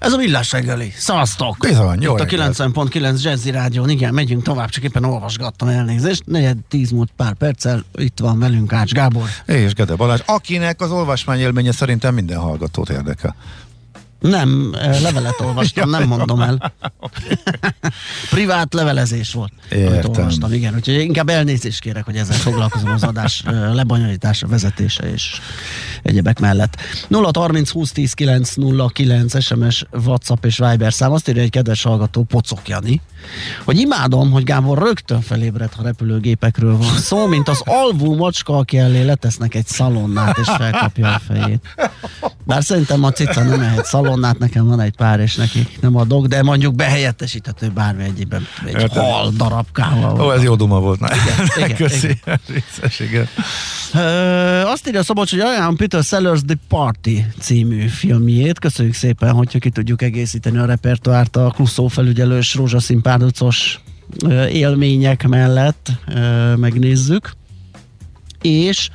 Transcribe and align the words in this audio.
Ez 0.00 0.12
a 0.12 0.16
villás 0.16 0.52
reggeli. 0.52 0.92
Szavaztok! 0.96 1.56
Bizony, 1.60 2.00
jó 2.00 2.14
Itt 2.14 2.20
a 2.20 2.24
reggelt. 2.24 2.56
90.9 2.56 3.22
Jazzy 3.22 3.50
Rádió. 3.50 3.86
Igen, 3.86 4.14
megyünk 4.14 4.42
tovább, 4.42 4.68
csak 4.68 4.84
éppen 4.84 5.04
olvasgattam 5.04 5.68
elnézést. 5.68 6.22
Negyed 6.26 6.56
tíz 6.68 6.90
múlt 6.90 7.10
pár 7.16 7.34
perccel. 7.34 7.84
Itt 7.94 8.18
van 8.18 8.38
velünk 8.38 8.72
Ács 8.72 8.92
Gábor. 8.92 9.28
És 9.46 9.74
Gede 9.74 9.94
Balázs, 9.94 10.20
akinek 10.26 10.80
az 10.80 10.90
olvasmány 10.90 11.38
élménye 11.38 11.72
szerintem 11.72 12.14
minden 12.14 12.38
hallgatót 12.38 12.90
érdekel. 12.90 13.34
Nem, 14.20 14.74
eh, 14.78 15.00
levelet 15.00 15.40
olvastam, 15.46 15.90
nem 15.90 16.06
mondom 16.06 16.40
el. 16.40 16.72
Privát 18.30 18.74
levelezés 18.74 19.32
volt, 19.32 19.52
amit 19.70 19.82
Értem. 19.84 20.10
olvastam, 20.10 20.52
igen. 20.52 20.74
Úgyhogy 20.74 20.94
inkább 20.94 21.28
elnézést 21.28 21.80
kérek, 21.80 22.04
hogy 22.04 22.16
ezzel 22.16 22.36
foglalkozom 22.36 22.90
az 22.90 23.02
adás 23.02 23.42
eh, 23.46 23.74
lebonyolítása, 23.74 24.46
vezetése 24.46 25.12
és 25.12 25.40
egyebek 26.02 26.38
mellett. 26.38 26.76
0 27.08 27.30
30 27.34 27.70
20 27.70 27.92
10 27.92 28.12
9 28.12 28.54
0 28.54 28.88
9 28.88 29.42
SMS, 29.42 29.84
WhatsApp 30.04 30.44
és 30.44 30.58
Viber 30.58 30.92
szám. 30.92 31.12
Azt 31.12 31.28
írja 31.28 31.42
egy 31.42 31.50
kedves 31.50 31.82
hallgató, 31.82 32.22
Pocok 32.22 32.68
Jani, 32.68 33.00
hogy 33.64 33.78
imádom, 33.78 34.30
hogy 34.30 34.44
Gábor 34.44 34.78
rögtön 34.78 35.20
felébred, 35.20 35.72
ha 35.72 35.82
repülőgépekről 35.82 36.76
van 36.76 36.96
szó, 36.96 37.26
mint 37.26 37.48
az 37.48 37.62
alvó 37.64 38.14
macska, 38.16 38.56
aki 38.56 38.78
elé 38.78 39.02
letesznek 39.02 39.54
egy 39.54 39.66
szalonnát 39.66 40.38
és 40.38 40.48
felkapja 40.48 41.14
a 41.14 41.18
fejét. 41.18 41.76
Bár 42.44 42.64
szerintem 42.64 43.04
a 43.04 43.10
cica 43.10 43.42
nem 43.42 43.60
ehet 43.60 43.84
szalonnát, 43.84 44.38
nekem 44.38 44.66
van 44.66 44.80
egy 44.80 44.96
pár, 44.96 45.20
és 45.20 45.34
neki 45.34 45.66
nem 45.80 45.96
adok, 45.96 46.26
de 46.26 46.42
mondjuk 46.42 46.74
behelyettesíthető 46.74 47.68
bármi 47.68 48.02
egyébben, 48.04 48.46
egy 48.66 48.80
Értem. 48.80 49.02
hal 49.04 49.32
darabkával. 49.36 50.20
Ó, 50.20 50.32
ez 50.32 50.42
jó 50.42 50.54
duma 50.54 50.80
volt. 50.80 51.00
Na. 51.00 51.08
igen, 51.56 51.76
Köszi. 51.76 52.20
Vicces, 52.52 53.00
igen. 53.00 53.28
Ö, 53.94 53.98
azt 54.66 54.88
írja 54.88 55.02
Szabolcs, 55.02 55.30
hogy 55.30 55.40
ajánlom 55.40 55.76
Peter 55.76 56.02
Sellers 56.02 56.40
The 56.46 56.56
Party 56.68 57.24
című 57.40 57.86
filmjét. 57.86 58.58
Köszönjük 58.58 58.94
szépen, 58.94 59.32
hogyha 59.32 59.58
ki 59.58 59.70
tudjuk 59.70 60.02
egészíteni 60.02 60.58
a 60.58 60.64
repertoárt 60.64 61.36
a 61.36 61.50
Klusszó 61.54 61.86
felügyelős 61.88 62.54
rózsaszín 62.54 63.02
párducos 63.02 63.80
élmények 64.52 65.28
mellett 65.28 65.90
ö, 66.14 66.54
megnézzük. 66.56 67.30
És 68.42 68.88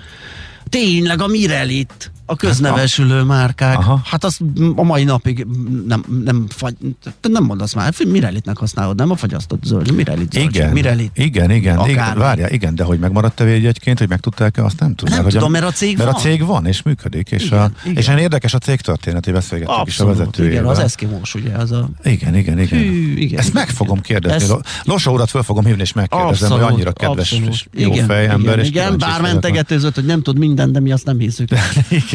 tényleg 0.69 1.21
a 1.21 1.27
Mirelit, 1.27 2.11
a 2.25 2.35
köznevesülő 2.35 3.21
márkák. 3.21 3.77
Aha. 3.77 4.01
Hát 4.03 4.23
azt 4.23 4.41
a 4.75 4.83
mai 4.83 5.03
napig 5.03 5.47
nem, 5.87 6.03
nem, 6.23 6.45
fagy, 6.49 6.75
nem 7.21 7.43
mondasz 7.43 7.73
már, 7.73 7.93
Mirelitnek 8.07 8.57
használod, 8.57 8.95
nem 8.95 9.11
a 9.11 9.15
fagyasztott 9.15 9.63
zöld, 9.63 9.91
Mirelit 9.95 10.31
zöld, 10.31 10.45
Igen, 10.55 10.71
Mirelit. 10.71 11.11
igen, 11.13 11.51
igen, 11.51 11.89
igen, 11.89 12.17
várja, 12.17 12.47
igen, 12.47 12.75
de 12.75 12.83
hogy 12.83 12.99
megmaradt 12.99 13.35
te 13.35 13.43
egyébként, 13.43 13.99
hogy 13.99 14.09
megtudták-e, 14.09 14.63
azt 14.63 14.79
nem 14.79 14.95
tudom. 14.95 15.13
Nem 15.13 15.23
hogy 15.23 15.33
tudom, 15.33 15.51
mert 15.51 15.65
a 15.65 15.71
cég 15.71 15.97
mert 15.97 16.09
van. 16.09 16.19
a 16.19 16.23
cég 16.23 16.45
van, 16.45 16.65
és 16.65 16.81
működik, 16.81 17.31
és, 17.31 17.45
Igen, 17.45 17.59
a, 17.59 17.71
igen. 17.85 17.97
és 17.97 18.07
érdekes 18.21 18.53
a 18.53 18.57
cég 18.57 18.81
történet, 18.81 19.25
hogy 19.25 19.33
beszélgettünk 19.33 19.87
is 19.87 19.99
a 19.99 20.03
Abszolút, 20.03 20.17
vezetőjével. 20.17 20.57
igen, 20.59 20.69
az 20.71 20.79
eszkimós, 20.79 21.35
ugye, 21.35 21.51
az 21.53 21.71
a... 21.71 21.89
Igen, 22.03 22.35
igen, 22.35 22.59
igen. 22.59 22.79
Hű, 22.79 23.13
igen, 23.15 23.39
Ezt 23.39 23.49
igen, 23.49 23.61
meg 23.65 23.69
fogom 23.75 24.01
kérdezni. 24.01 24.53
Ezt- 24.53 24.83
Losa 24.83 25.11
urat 25.11 25.29
föl 25.29 25.43
fogom 25.43 25.65
hívni, 25.65 25.81
és 25.81 25.93
megkérdezem, 25.93 26.51
hogy 26.51 26.61
annyira 26.61 26.91
kedves 26.91 27.31
abszolút. 27.31 27.53
és 27.53 27.65
jó 27.73 27.91
igen, 27.93 28.05
fej 28.05 28.27
ember. 28.27 28.53
Igen, 28.53 28.65
igen 28.65 28.97
bár 28.97 29.21
mentegetőzött, 29.21 29.95
hogy 29.95 30.05
nem 30.05 30.21
tud 30.21 30.37
minden, 30.37 30.71
de 30.71 30.79
mi 30.79 30.91
azt 30.91 31.05
nem 31.05 31.19
hiszük. 31.19 31.50
Igen. 31.89 32.14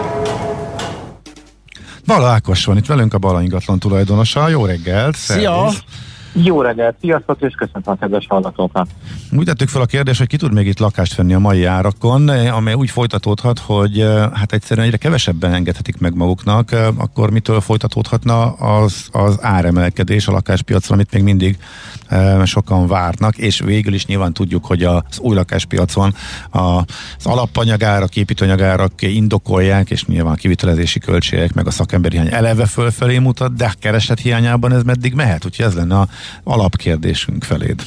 Bala 2.11 2.29
Ákos 2.29 2.65
van 2.65 2.77
itt 2.77 2.85
velünk, 2.85 3.13
a 3.13 3.17
Bala 3.17 3.41
ingatlan 3.41 3.79
tulajdonosa. 3.79 4.49
Jó 4.49 4.65
reggelt! 4.65 5.15
Szia! 5.15 5.71
Jó 6.33 6.61
reggelt, 6.61 6.95
sziasztok, 7.01 7.41
és 7.41 7.53
köszöntöm 7.53 7.93
a 7.93 7.95
kedves 7.95 8.25
hallgatókat. 8.29 8.87
Úgy 9.31 9.45
tettük 9.45 9.69
fel 9.69 9.81
a 9.81 9.85
kérdést, 9.85 10.17
hogy 10.17 10.27
ki 10.27 10.37
tud 10.37 10.53
még 10.53 10.67
itt 10.67 10.79
lakást 10.79 11.15
venni 11.15 11.33
a 11.33 11.39
mai 11.39 11.65
árakon, 11.65 12.29
amely 12.29 12.73
úgy 12.73 12.89
folytatódhat, 12.89 13.59
hogy 13.59 13.99
eh, 13.99 14.29
hát 14.33 14.53
egyszerűen 14.53 14.85
egyre 14.85 14.97
kevesebben 14.97 15.53
engedhetik 15.53 15.99
meg 15.99 16.15
maguknak, 16.15 16.71
eh, 16.71 16.87
akkor 16.97 17.31
mitől 17.31 17.61
folytatódhatna 17.61 18.51
az, 18.51 19.07
az 19.11 19.37
áremelkedés 19.41 20.27
a 20.27 20.31
lakáspiacon, 20.31 20.97
amit 20.97 21.13
még 21.13 21.23
mindig 21.23 21.57
eh, 22.07 22.45
sokan 22.45 22.87
várnak, 22.87 23.37
és 23.37 23.59
végül 23.59 23.93
is 23.93 24.05
nyilván 24.05 24.33
tudjuk, 24.33 24.65
hogy 24.65 24.83
az 24.83 25.19
új 25.19 25.35
lakáspiacon 25.35 26.15
a- 26.49 26.59
az 27.17 27.25
alapanyagárak, 27.25 28.15
építőanyagárak 28.15 29.01
indokolják, 29.01 29.89
és 29.89 30.05
nyilván 30.05 30.33
a 30.33 30.35
kivitelezési 30.35 30.99
költségek, 30.99 31.53
meg 31.53 31.67
a 31.67 31.71
szakemberi 31.71 32.15
hiány 32.17 32.33
eleve 32.33 32.65
fölfelé 32.65 33.17
mutat, 33.17 33.55
de 33.55 33.73
kereslet 33.79 34.19
hiányában 34.19 34.73
ez 34.73 34.83
meddig 34.83 35.13
mehet, 35.13 35.45
úgyhogy 35.45 35.65
ez 35.65 35.73
lenne 35.73 35.99
a 35.99 36.07
alapkérdésünk 36.43 37.43
feléd. 37.43 37.83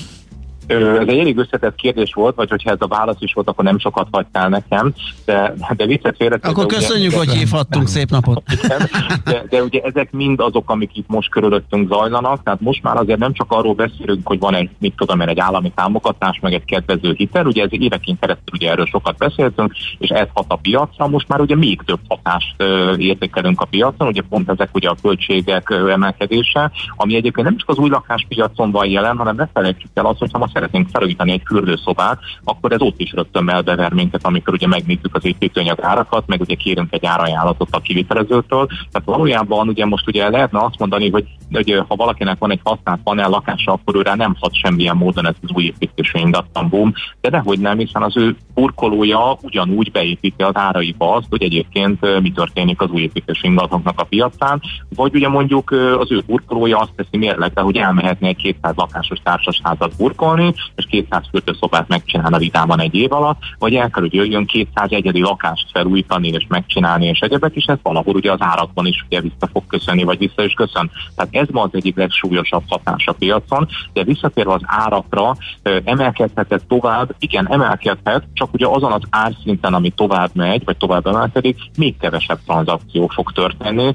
Ez 0.66 1.08
egy 1.08 1.18
elég 1.18 1.38
összetett 1.38 1.74
kérdés 1.74 2.14
volt, 2.14 2.34
vagy 2.34 2.50
hogyha 2.50 2.70
ez 2.70 2.76
a 2.80 2.86
válasz 2.86 3.16
is 3.18 3.32
volt, 3.32 3.48
akkor 3.48 3.64
nem 3.64 3.78
sokat 3.78 4.08
hagytál 4.10 4.48
nekem, 4.48 4.94
de, 5.24 5.54
de 5.76 5.86
viccet 5.86 6.16
félretéve... 6.16 6.48
Akkor 6.48 6.64
ugye- 6.64 6.76
köszönjük, 6.76 7.12
hogy 7.12 7.30
hívhattunk, 7.32 7.86
szép 7.86 8.10
napot. 8.10 8.42
de, 9.24 9.44
de 9.48 9.62
ugye 9.62 9.80
ezek 9.80 10.12
mind 10.12 10.40
azok, 10.40 10.70
amik 10.70 10.96
itt 10.96 11.08
most 11.08 11.30
körülöttünk 11.30 11.88
zajlanak, 11.88 12.42
tehát 12.42 12.60
most 12.60 12.82
már 12.82 12.96
azért 12.96 13.18
nem 13.18 13.32
csak 13.32 13.52
arról 13.52 13.74
beszélünk, 13.74 14.26
hogy 14.26 14.38
van 14.38 14.54
egy, 14.54 14.70
mit 14.78 14.94
tudom 14.96 15.20
én, 15.20 15.28
egy 15.28 15.38
állami 15.38 15.72
támogatás, 15.74 16.38
meg 16.40 16.52
egy 16.52 16.64
kedvező 16.64 17.14
hitel, 17.16 17.46
ugye 17.46 17.62
ez 17.62 17.68
évekén 17.72 18.18
keresztül 18.20 18.54
ugye 18.54 18.70
erről 18.70 18.86
sokat 18.86 19.16
beszéltünk, 19.16 19.72
és 19.98 20.08
ez 20.08 20.28
hat 20.34 20.44
a 20.48 20.56
piacra, 20.56 21.08
most 21.08 21.28
már 21.28 21.40
ugye 21.40 21.56
még 21.56 21.82
több 21.86 22.00
hatást 22.08 22.54
ö, 22.56 22.96
értékelünk 22.96 23.60
a 23.60 23.64
piacon, 23.64 24.08
ugye 24.08 24.22
pont 24.28 24.48
ezek 24.48 24.68
ugye 24.72 24.88
a 24.88 24.96
költségek 25.02 25.70
ö, 25.70 25.90
emelkedése, 25.90 26.70
ami 26.96 27.14
egyébként 27.14 27.46
nem 27.46 27.56
csak 27.56 27.68
az 27.68 27.78
új 27.78 27.88
lakáspiacon 27.88 28.70
van 28.70 28.86
jelen, 28.86 29.16
hanem 29.16 29.36
ne 29.36 29.46
felejtsük 29.52 29.90
el 29.94 30.06
azt, 30.06 30.18
hogyha 30.18 30.38
ma 30.38 30.48
szeretnénk 30.54 30.88
felújítani 30.88 31.32
egy 31.32 31.42
fürdőszobát, 31.46 32.18
akkor 32.44 32.72
ez 32.72 32.80
ott 32.80 33.00
is 33.00 33.12
rögtön 33.12 33.48
elbever 33.48 33.92
minket, 33.92 34.26
amikor 34.26 34.54
ugye 34.54 34.66
megnézzük 34.66 35.14
az 35.14 35.24
építőanyag 35.24 35.80
árakat, 35.80 36.26
meg 36.26 36.40
ugye 36.40 36.54
kérünk 36.54 36.92
egy 36.92 37.06
árajánlatot 37.06 37.68
a 37.70 37.80
kivitelezőtől. 37.80 38.66
Tehát 38.66 39.02
valójában 39.04 39.68
ugye 39.68 39.84
most 39.84 40.08
ugye 40.08 40.30
lehetne 40.30 40.64
azt 40.64 40.78
mondani, 40.78 41.10
hogy, 41.10 41.24
hogy 41.52 41.82
ha 41.88 41.96
valakinek 41.96 42.38
van 42.38 42.50
egy 42.50 42.60
használt 42.64 43.00
panel 43.02 43.28
lakása, 43.28 43.72
akkor 43.72 43.96
őre 43.96 44.14
nem 44.14 44.36
hat 44.40 44.54
semmilyen 44.54 44.96
módon 44.96 45.26
ez 45.26 45.34
az 45.42 45.50
új 45.54 45.64
építésű 45.64 46.18
ingatlan 46.18 46.68
boom, 46.68 46.92
de 47.20 47.28
dehogy 47.28 47.58
nem, 47.58 47.78
hiszen 47.78 48.02
az 48.02 48.16
ő 48.16 48.36
burkolója 48.54 49.36
ugyanúgy 49.42 49.90
beépíti 49.90 50.42
az 50.42 50.56
áraiba 50.56 51.14
azt, 51.14 51.26
hogy 51.30 51.42
egyébként 51.42 52.20
mi 52.20 52.32
történik 52.32 52.80
az 52.80 52.90
új 52.90 53.02
építésű 53.02 53.48
ingatlanoknak 53.48 54.00
a 54.00 54.04
piacán, 54.04 54.60
vagy 54.94 55.14
ugye 55.14 55.28
mondjuk 55.28 55.70
az 55.98 56.12
ő 56.12 56.22
burkolója 56.26 56.78
azt 56.78 56.92
teszi 56.96 57.16
mérlegre, 57.16 57.60
hogy 57.60 57.76
elmehetne 57.76 58.28
egy 58.28 58.36
200 58.36 58.74
lakásos 58.76 59.18
társasházat 59.22 59.96
burkolni, 59.96 60.43
és 60.74 60.86
200 60.90 61.24
fürdőszobát 61.30 61.88
megcsinálna 61.88 62.38
vidáman 62.38 62.80
egy 62.80 62.94
év 62.94 63.12
alatt, 63.12 63.38
vagy 63.58 63.74
el 63.74 63.90
kell, 63.90 64.02
hogy 64.02 64.14
jöjjön 64.14 64.46
200 64.46 64.92
egyedi 64.92 65.20
lakást 65.20 65.70
felújítani 65.72 66.28
és 66.28 66.44
megcsinálni, 66.48 67.06
és 67.06 67.18
egyebek, 67.20 67.54
és 67.54 67.64
ez 67.64 67.78
valahol 67.82 68.14
ugye 68.14 68.32
az 68.32 68.40
árakban 68.40 68.86
is 68.86 69.04
ugye 69.06 69.20
vissza 69.20 69.48
fog 69.52 69.66
köszönni, 69.66 70.02
vagy 70.02 70.18
vissza 70.18 70.44
is 70.44 70.52
köszön. 70.52 70.90
Tehát 71.16 71.34
ez 71.34 71.48
ma 71.50 71.62
az 71.62 71.70
egyik 71.72 71.96
legsúlyosabb 71.96 72.62
hatás 72.68 73.06
a 73.06 73.12
piacon, 73.12 73.68
de 73.92 74.04
visszatérve 74.04 74.52
az 74.52 74.62
árakra, 74.64 75.36
emelkedhetett 75.84 76.68
tovább, 76.68 77.14
igen, 77.18 77.52
emelkedhet, 77.52 78.24
csak 78.32 78.54
ugye 78.54 78.66
azon 78.66 78.92
az 78.92 79.02
árszinten, 79.10 79.74
ami 79.74 79.90
tovább 79.90 80.30
megy, 80.32 80.64
vagy 80.64 80.76
tovább 80.76 81.06
emelkedik, 81.06 81.58
még 81.76 81.96
kevesebb 81.96 82.38
tranzakció 82.46 83.06
fog 83.06 83.32
történni. 83.32 83.92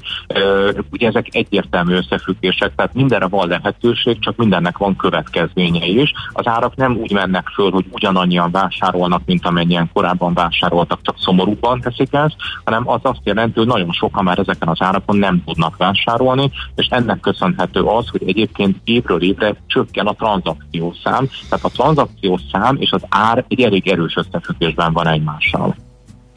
Ugye 0.90 1.08
ezek 1.08 1.26
egyértelmű 1.30 1.94
összefüggések, 1.94 2.74
tehát 2.74 2.94
mindenre 2.94 3.26
van 3.26 3.48
lehetőség, 3.48 4.18
csak 4.18 4.36
mindennek 4.36 4.78
van 4.78 4.96
következménye 4.96 5.86
is. 5.86 6.12
Az 6.40 6.52
árak 6.52 6.76
nem 6.76 6.96
úgy 6.96 7.12
mennek 7.12 7.48
föl, 7.48 7.70
hogy 7.70 7.86
ugyanannyian 7.90 8.50
vásárolnak, 8.50 9.22
mint 9.24 9.46
amennyien 9.46 9.90
korábban 9.92 10.34
vásároltak, 10.34 11.02
csak 11.02 11.16
szomorúbban 11.18 11.80
teszik 11.80 12.12
ezt, 12.12 12.34
hanem 12.64 12.88
az 12.88 13.00
azt 13.02 13.20
jelenti, 13.24 13.58
hogy 13.58 13.68
nagyon 13.68 13.92
sokan 13.92 14.24
már 14.24 14.38
ezeken 14.38 14.68
az 14.68 14.80
árakon 14.80 15.16
nem 15.16 15.42
tudnak 15.44 15.76
vásárolni, 15.76 16.50
és 16.74 16.86
ennek 16.90 17.20
köszönhető 17.20 17.80
az, 17.80 18.08
hogy 18.08 18.22
egyébként 18.26 18.76
évről 18.84 19.22
évre 19.22 19.54
csökken 19.66 20.06
a 20.06 20.12
tranzakciószám, 20.12 21.28
tehát 21.48 21.64
a 21.64 21.68
tranzakciószám 21.68 22.76
és 22.78 22.90
az 22.90 23.02
ár 23.08 23.44
egy 23.48 23.60
elég 23.60 23.88
erős 23.88 24.16
összefüggésben 24.16 24.92
van 24.92 25.08
egymással. 25.08 25.76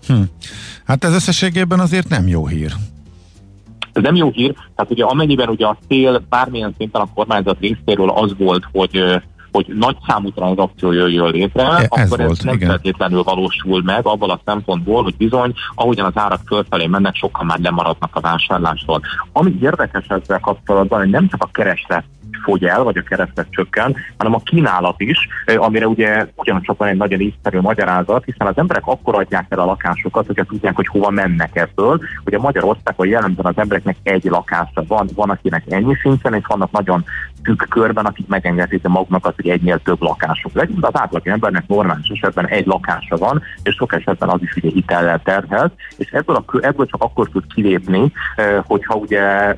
Hm. 0.07 0.21
Hát 0.85 1.03
ez 1.03 1.13
összességében 1.13 1.79
azért 1.79 2.09
nem 2.09 2.27
jó 2.27 2.47
hír. 2.47 2.73
Ez 3.93 4.03
nem 4.03 4.15
jó 4.15 4.31
hír, 4.31 4.53
tehát 4.75 4.91
ugye 4.91 5.03
amennyiben 5.03 5.49
ugye 5.49 5.65
a 5.65 5.77
cél 5.87 6.23
bármilyen 6.29 6.73
szinten 6.77 7.01
a 7.01 7.13
kormányzat 7.13 7.59
részéről 7.59 8.09
az 8.09 8.33
volt, 8.37 8.63
hogy 8.71 9.21
hogy 9.53 9.65
nagy 9.77 9.97
számú 10.07 10.29
tranzakció 10.29 10.91
jöjjön 10.91 11.31
létre, 11.31 11.67
ez 11.67 11.85
akkor 11.89 12.17
volt, 12.17 12.31
ez 12.31 12.39
nem 12.39 12.55
igen. 12.55 12.69
feltétlenül 12.69 13.23
valósul 13.23 13.81
meg 13.83 14.05
abban 14.05 14.29
a 14.29 14.39
szempontból, 14.45 15.03
hogy 15.03 15.15
bizony, 15.17 15.53
ahogyan 15.75 16.05
az 16.05 16.21
árak 16.21 16.41
fölfelé 16.45 16.85
mennek, 16.85 17.15
sokkal 17.15 17.45
már 17.45 17.59
lemaradnak 17.59 18.15
a 18.15 18.19
vásárlástól. 18.19 19.01
Ami 19.31 19.57
érdekes 19.61 20.05
ezzel 20.07 20.39
kapcsolatban, 20.39 20.99
hogy 20.99 21.09
nem 21.09 21.27
csak 21.29 21.43
a 21.43 21.49
kereslet 21.51 22.03
fogy 22.43 22.65
el, 22.65 22.83
vagy 22.83 22.97
a 22.97 23.03
kereslet 23.03 23.47
csökken, 23.49 23.95
hanem 24.17 24.33
a 24.33 24.41
kínálat 24.43 25.01
is, 25.01 25.17
amire 25.55 25.87
ugye 25.87 26.27
ugyancsak 26.35 26.77
van 26.77 26.87
egy 26.87 26.97
nagyon 26.97 27.19
észszerű 27.19 27.59
magyarázat, 27.59 28.23
hiszen 28.23 28.47
az 28.47 28.57
emberek 28.57 28.85
akkor 28.85 29.15
adják 29.15 29.45
el 29.49 29.59
a 29.59 29.65
lakásokat, 29.65 30.25
hogyha 30.25 30.43
tudják, 30.43 30.75
hogy 30.75 30.87
hova 30.87 31.09
mennek 31.09 31.55
ebből. 31.55 31.99
Ugye 32.25 32.37
Magyarországon 32.37 33.07
jellemzően 33.07 33.45
az 33.45 33.57
embereknek 33.57 33.95
egy 34.03 34.23
lakása 34.23 34.83
van, 34.87 35.09
van 35.15 35.29
akinek 35.29 35.63
ennyi 35.69 35.95
szinten, 36.01 36.33
és 36.33 36.45
vannak 36.47 36.71
nagyon 36.71 37.03
tük 37.43 37.65
körben, 37.69 38.05
akik 38.05 38.27
megengedhetik 38.27 38.87
maguknak 38.87 39.33
hogy 39.35 39.49
egynél 39.49 39.79
több 39.79 40.01
lakásuk 40.01 40.53
legyen, 40.53 40.79
de 40.79 40.87
az 40.87 40.99
átlag 40.99 41.27
embernek 41.27 41.67
normális 41.67 42.07
esetben 42.07 42.47
egy 42.47 42.65
lakása 42.65 43.17
van, 43.17 43.41
és 43.63 43.75
sok 43.75 43.93
esetben 43.93 44.29
az 44.29 44.41
is 44.41 44.55
ugye 44.55 44.69
hitellel 44.69 45.21
terhelt, 45.23 45.73
és 45.97 46.11
ebből, 46.11 46.35
a, 46.35 46.43
ebből 46.61 46.85
csak 46.85 47.01
akkor 47.01 47.29
tud 47.29 47.53
kilépni, 47.53 48.11
hogyha 48.63 48.95
ugye 48.95 49.53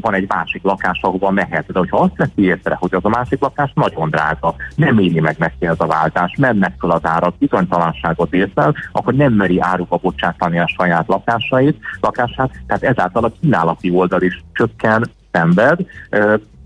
van 0.00 0.14
egy 0.14 0.28
másik 0.28 0.62
lakás, 0.62 0.98
ahova 1.02 1.30
mehet. 1.30 1.72
De 1.72 1.78
hogyha 1.78 1.98
azt 1.98 2.16
veszi 2.16 2.42
észre, 2.42 2.76
hogy 2.80 2.94
az 2.94 3.04
a 3.04 3.08
másik 3.08 3.40
lakás 3.40 3.70
nagyon 3.74 4.10
drága, 4.10 4.54
nem 4.74 4.98
éli 4.98 5.20
meg 5.20 5.36
neki 5.38 5.66
ez 5.66 5.80
a 5.80 5.86
váltás, 5.86 6.34
mennek 6.38 6.74
fel 6.78 6.90
az 6.90 7.04
árak, 7.04 7.38
bizonytalanságot 7.38 8.34
észre, 8.34 8.72
akkor 8.92 9.14
nem 9.14 9.32
meri 9.32 9.60
áruba 9.60 9.96
bocsátani 9.96 10.58
a 10.58 10.72
saját 10.76 11.08
lakásait, 11.08 11.78
lakását, 12.00 12.50
tehát 12.66 12.82
ezáltal 12.82 13.24
a 13.24 13.32
kínálati 13.40 13.90
oldal 13.90 14.22
is 14.22 14.44
csökken, 14.52 15.10
szenved, 15.32 15.78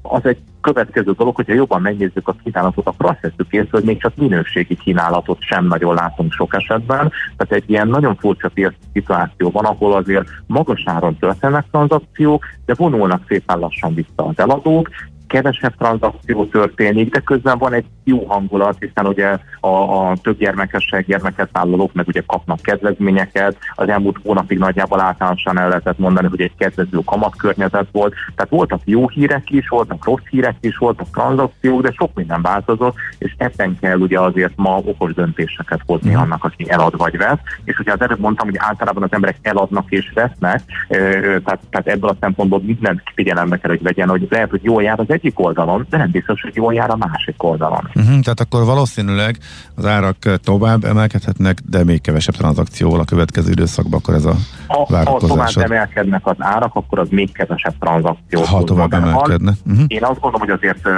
az 0.03 0.21
egy 0.27 0.39
következő 0.63 1.13
dolog, 1.13 1.35
hogyha 1.35 1.55
jobban 1.55 1.81
megnézzük 1.81 2.29
a 2.29 2.35
kínálatot, 2.45 2.87
akkor 2.87 3.11
azt 3.11 3.21
veszük 3.21 3.53
észre, 3.53 3.69
hogy 3.71 3.85
még 3.85 4.01
csak 4.01 4.17
minőségi 4.17 4.77
kínálatot 4.77 5.41
sem 5.41 5.67
nagyon 5.67 5.95
látunk 5.95 6.33
sok 6.33 6.55
esetben. 6.55 7.13
Tehát 7.37 7.53
egy 7.53 7.71
ilyen 7.71 7.89
nagyon 7.89 8.17
furcsa 8.17 8.49
piaci 8.49 8.77
szituáció 8.93 9.51
van, 9.51 9.65
ahol 9.65 9.93
azért 9.93 10.29
magas 10.47 10.83
áron 10.85 11.17
történnek 11.17 11.65
tranzakciók, 11.71 12.45
de 12.67 12.75
vonulnak 12.75 13.23
szépen 13.29 13.59
lassan 13.59 13.95
vissza 13.95 14.27
az 14.27 14.39
eladók, 14.39 14.89
kevesebb 15.33 15.77
tranzakció 15.77 16.45
történik, 16.47 17.13
de 17.13 17.21
közben 17.21 17.59
van 17.59 17.73
egy 17.73 17.85
jó 18.05 18.25
hangulat, 18.25 18.77
hiszen 18.79 19.07
ugye 19.07 19.39
a, 19.61 19.69
a 19.69 20.17
több 20.23 20.39
gyermekesség 20.39 21.07
gyermeket 21.07 21.49
vállalók 21.53 21.93
meg 21.93 22.09
ugye 22.09 22.23
kapnak 22.27 22.61
kedvezményeket. 22.63 23.57
Az 23.75 23.89
elmúlt 23.89 24.19
hónapig 24.23 24.59
nagyjából 24.59 25.01
általánosan 25.01 25.59
el 25.59 25.69
lehetett 25.69 25.99
mondani, 25.99 26.29
hogy 26.29 26.41
egy 26.41 26.55
kedvező 26.59 26.99
kamatkörnyezet 27.05 27.87
volt. 27.93 28.15
Tehát 28.35 28.51
voltak 28.51 28.81
jó 28.85 29.09
hírek 29.09 29.51
is, 29.51 29.69
voltak 29.69 30.05
rossz 30.05 30.27
hírek 30.31 30.57
is, 30.61 30.77
voltak 30.77 31.11
tranzakciók, 31.11 31.83
de 31.83 31.91
sok 31.91 32.11
minden 32.15 32.43
változott, 32.43 32.97
és 33.19 33.35
ebben 33.37 33.79
kell 33.81 33.99
ugye 33.99 34.21
azért 34.21 34.53
ma 34.57 34.77
okos 34.85 35.15
döntéseket 35.15 35.81
hozni 35.87 36.13
mm. 36.13 36.17
annak, 36.17 36.45
aki 36.45 36.71
elad 36.71 36.97
vagy 36.97 37.17
vesz. 37.17 37.39
És 37.65 37.79
ugye 37.79 37.93
az 37.93 38.01
előbb 38.01 38.21
mondtam, 38.21 38.47
hogy 38.47 38.57
általában 38.59 39.03
az 39.03 39.13
emberek 39.13 39.37
eladnak 39.43 39.91
és 39.91 40.11
vesznek, 40.15 40.61
tehát, 40.89 41.61
tehát 41.71 41.87
ebből 41.87 42.11
a 42.11 42.17
szempontból 42.21 42.63
mindent 42.65 43.03
figyelembe 43.15 43.59
kell, 43.59 43.71
hogy 43.71 43.83
legyen, 43.83 44.09
hogy 44.09 44.27
lehet, 44.31 44.51
hogy 44.51 44.65
jól 44.65 44.83
jár 44.83 45.01
az 45.01 45.11
egy 45.11 45.22
egyik 45.23 45.41
oldalon, 45.41 45.87
de 45.91 45.97
nem 45.97 46.11
biztos, 46.11 46.41
hogy 46.41 46.55
jól 46.55 46.75
jár 46.75 46.91
a 46.91 46.97
másik 46.97 47.43
oldalon. 47.43 47.91
Uh-huh, 47.95 48.21
tehát 48.21 48.41
akkor 48.41 48.65
valószínűleg 48.65 49.39
az 49.75 49.87
árak 49.87 50.17
tovább 50.45 50.85
emelkedhetnek, 50.85 51.59
de 51.69 51.85
még 51.85 52.01
kevesebb 52.01 52.35
tranzakcióval 52.35 53.01
a 53.01 53.05
következő 53.05 53.51
időszakban, 53.51 53.99
akkor 53.99 54.15
ez 54.15 54.25
a 54.25 54.35
ha, 54.73 55.11
ha 55.11 55.19
tovább 55.19 55.51
emelkednek 55.55 56.27
az 56.27 56.37
árak, 56.39 56.75
akkor 56.75 56.99
az 56.99 57.09
még 57.11 57.33
kevesebb 57.33 57.75
tranzakció. 57.81 58.43
Ha 58.43 58.65
tovább 58.65 58.93
emelkednek. 58.93 59.55
Uh-huh. 59.67 59.85
Én 59.87 60.05
azt 60.05 60.21
gondolom, 60.21 60.49
hogy 60.49 60.59
azért 60.63 60.89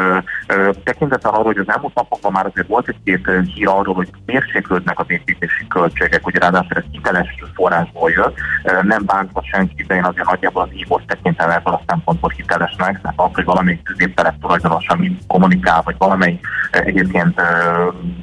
tekintettel 0.84 1.30
arra, 1.30 1.42
hogy 1.42 1.58
az 1.58 1.68
elmúlt 1.68 1.94
napokban 1.94 2.32
már 2.32 2.46
azért 2.46 2.66
volt 2.66 2.88
egy-két 2.88 3.30
hír 3.54 3.68
arról, 3.68 3.94
hogy 3.94 4.08
mérséklődnek 4.26 4.98
az 4.98 5.06
építési 5.08 5.66
költségek, 5.68 6.22
hogy 6.22 6.34
ráadásul 6.34 6.76
ez 6.76 6.84
hiteles 6.90 7.28
forrásból 7.54 8.10
jött, 8.10 8.36
nem 8.82 9.02
bántva 9.06 9.42
senki, 9.52 9.82
de 9.82 9.94
én 9.94 10.04
azért 10.04 10.26
nagyjából 10.26 10.62
az 10.62 10.68
ívós 10.76 11.02
tekintem 11.06 11.50
ebből 11.50 11.74
a 11.74 11.82
szempontból 11.86 12.32
hitelesnek, 12.36 13.02
mert 13.02 13.20
az, 13.20 13.30
hogy 13.34 13.44
valami 13.44 13.82
közép 13.82 14.14
telep 14.14 14.40
tulajdonosa, 14.40 14.96
mint 14.96 15.22
kommunikál, 15.26 15.82
vagy 15.84 15.94
valamelyik 15.98 16.46
egyébként 16.70 17.40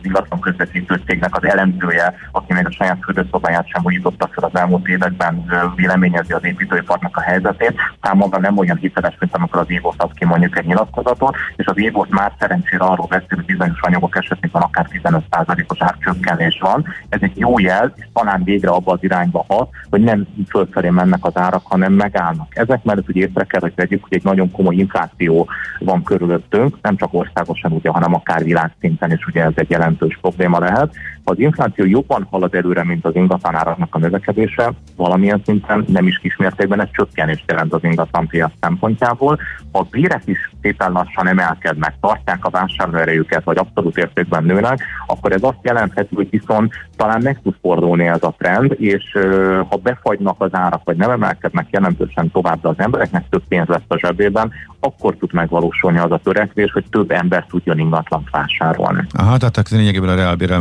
ingatlan 0.01 0.39
közvetítő 0.39 1.01
cégnek 1.05 1.35
az 1.35 1.43
elemzője, 1.43 2.13
aki 2.31 2.53
még 2.53 2.65
a 2.67 2.71
saját 2.71 2.97
fürdőszobáját 3.03 3.67
sem 3.67 3.81
újította 3.85 4.29
fel 4.31 4.49
az 4.51 4.59
elmúlt 4.59 4.87
években, 4.87 5.40
véleményezi 5.75 6.33
az 6.33 6.43
építőiparnak 6.43 7.17
a 7.17 7.21
helyzetét, 7.21 7.73
számomra 8.01 8.39
nem 8.39 8.57
olyan 8.57 8.77
hiteles, 8.77 9.15
mint 9.19 9.35
amikor 9.35 9.59
az 9.59 9.69
Évos 9.69 9.95
ad 9.97 10.13
ki 10.13 10.25
mondjuk 10.25 10.57
egy 10.57 10.65
nyilatkozatot, 10.65 11.35
és 11.55 11.65
az 11.65 11.77
Évos 11.77 12.07
már 12.09 12.31
szerencsére 12.39 12.83
arról 12.83 13.07
beszél, 13.07 13.27
hogy 13.35 13.45
bizonyos 13.45 13.81
anyagok 13.81 14.17
esetében 14.17 14.61
akár 14.61 14.87
15%-os 14.91 15.81
árcsökkenés 15.81 16.59
van. 16.61 16.85
Ez 17.09 17.19
egy 17.21 17.37
jó 17.37 17.59
jel, 17.59 17.93
és 17.95 18.05
talán 18.13 18.43
végre 18.43 18.69
abba 18.69 18.91
az 18.91 19.03
irányba 19.03 19.45
hat, 19.47 19.69
hogy 19.89 20.01
nem 20.01 20.27
fölfelé 20.49 20.89
mennek 20.89 21.25
az 21.25 21.37
árak, 21.37 21.65
hanem 21.65 21.93
megállnak. 21.93 22.57
Ezek 22.57 22.83
mellett 22.83 23.09
ugye 23.09 23.27
észre 23.27 23.43
kell, 23.43 23.61
hogy 23.61 23.73
vegyük, 23.75 24.03
hogy 24.03 24.13
egy 24.13 24.23
nagyon 24.23 24.51
komoly 24.51 24.75
infláció 24.75 25.47
van 25.79 26.03
körülöttünk, 26.03 26.77
nem 26.81 26.95
csak 26.95 27.13
országosan, 27.13 27.71
ugye, 27.71 27.89
hanem 27.89 28.13
akár 28.13 28.43
világszinten 28.43 29.11
is 29.11 29.25
ugye 29.25 29.43
ez 29.43 29.53
egy 29.55 29.69
jelentős 29.69 30.17
probléma 30.21 30.59
lehet. 30.59 30.95
Ha 31.23 31.31
az 31.31 31.39
infláció 31.39 31.85
jobban 31.85 32.27
halad 32.29 32.55
előre, 32.55 32.83
mint 32.83 33.05
az 33.05 33.15
ingatlanáraknak 33.15 33.95
a 33.95 33.99
növekedése, 33.99 34.73
valamilyen 34.95 35.41
szinten 35.45 35.85
nem 35.87 36.07
is 36.07 36.17
kismértékben 36.17 36.81
ez 36.81 36.87
csökkenést 36.91 37.43
jelent 37.47 37.73
az 37.73 37.83
ingatlanpiac 37.83 38.51
szempontjából. 38.61 39.39
Ha 39.71 39.79
a 39.79 39.87
bérek 39.91 40.21
is 40.25 40.51
szépen 40.61 40.91
lassan 40.91 41.27
emelkednek, 41.27 41.93
tartják 42.01 42.45
a 42.45 42.49
vásárlóerejüket, 42.49 43.43
vagy 43.43 43.57
abszolút 43.57 43.97
értékben 43.97 44.43
nőnek, 44.43 44.79
akkor 45.07 45.31
ez 45.31 45.43
azt 45.43 45.59
jelentheti, 45.61 46.15
hogy 46.15 46.29
viszont 46.29 46.73
talán 46.95 47.21
meg 47.21 47.39
tud 47.43 47.55
fordulni 47.61 48.07
ez 48.07 48.23
a 48.23 48.35
trend, 48.37 48.75
és 48.79 49.17
ha 49.69 49.75
befagynak 49.75 50.35
az 50.37 50.49
árak, 50.53 50.81
vagy 50.83 50.97
nem 50.97 51.09
emelkednek 51.09 51.67
jelentősen 51.69 52.31
tovább, 52.31 52.61
de 52.61 52.67
az 52.67 52.79
embereknek 52.79 53.29
több 53.29 53.43
pénz 53.47 53.67
lesz 53.67 53.81
a 53.87 53.97
zsebében, 53.97 54.51
akkor 54.79 55.15
tud 55.15 55.33
megvalósulni 55.33 55.97
az 55.97 56.11
a 56.11 56.19
törekvés, 56.23 56.71
hogy 56.71 56.85
több 56.89 57.11
ember 57.11 57.45
tudjon 57.49 57.79
ingatlant 57.79 58.29
vásárolni. 58.29 59.05
Aha, 59.11 59.37
tehát 59.37 59.69
lényegében 59.69 60.09
a 60.09 60.15
reálbér 60.15 60.51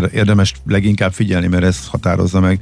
emelkedést 0.00 0.12
érdemes 0.12 0.54
leginkább 0.66 1.12
figyelni, 1.12 1.46
mert 1.46 1.64
ez 1.64 1.86
határozza 1.86 2.40
meg 2.40 2.60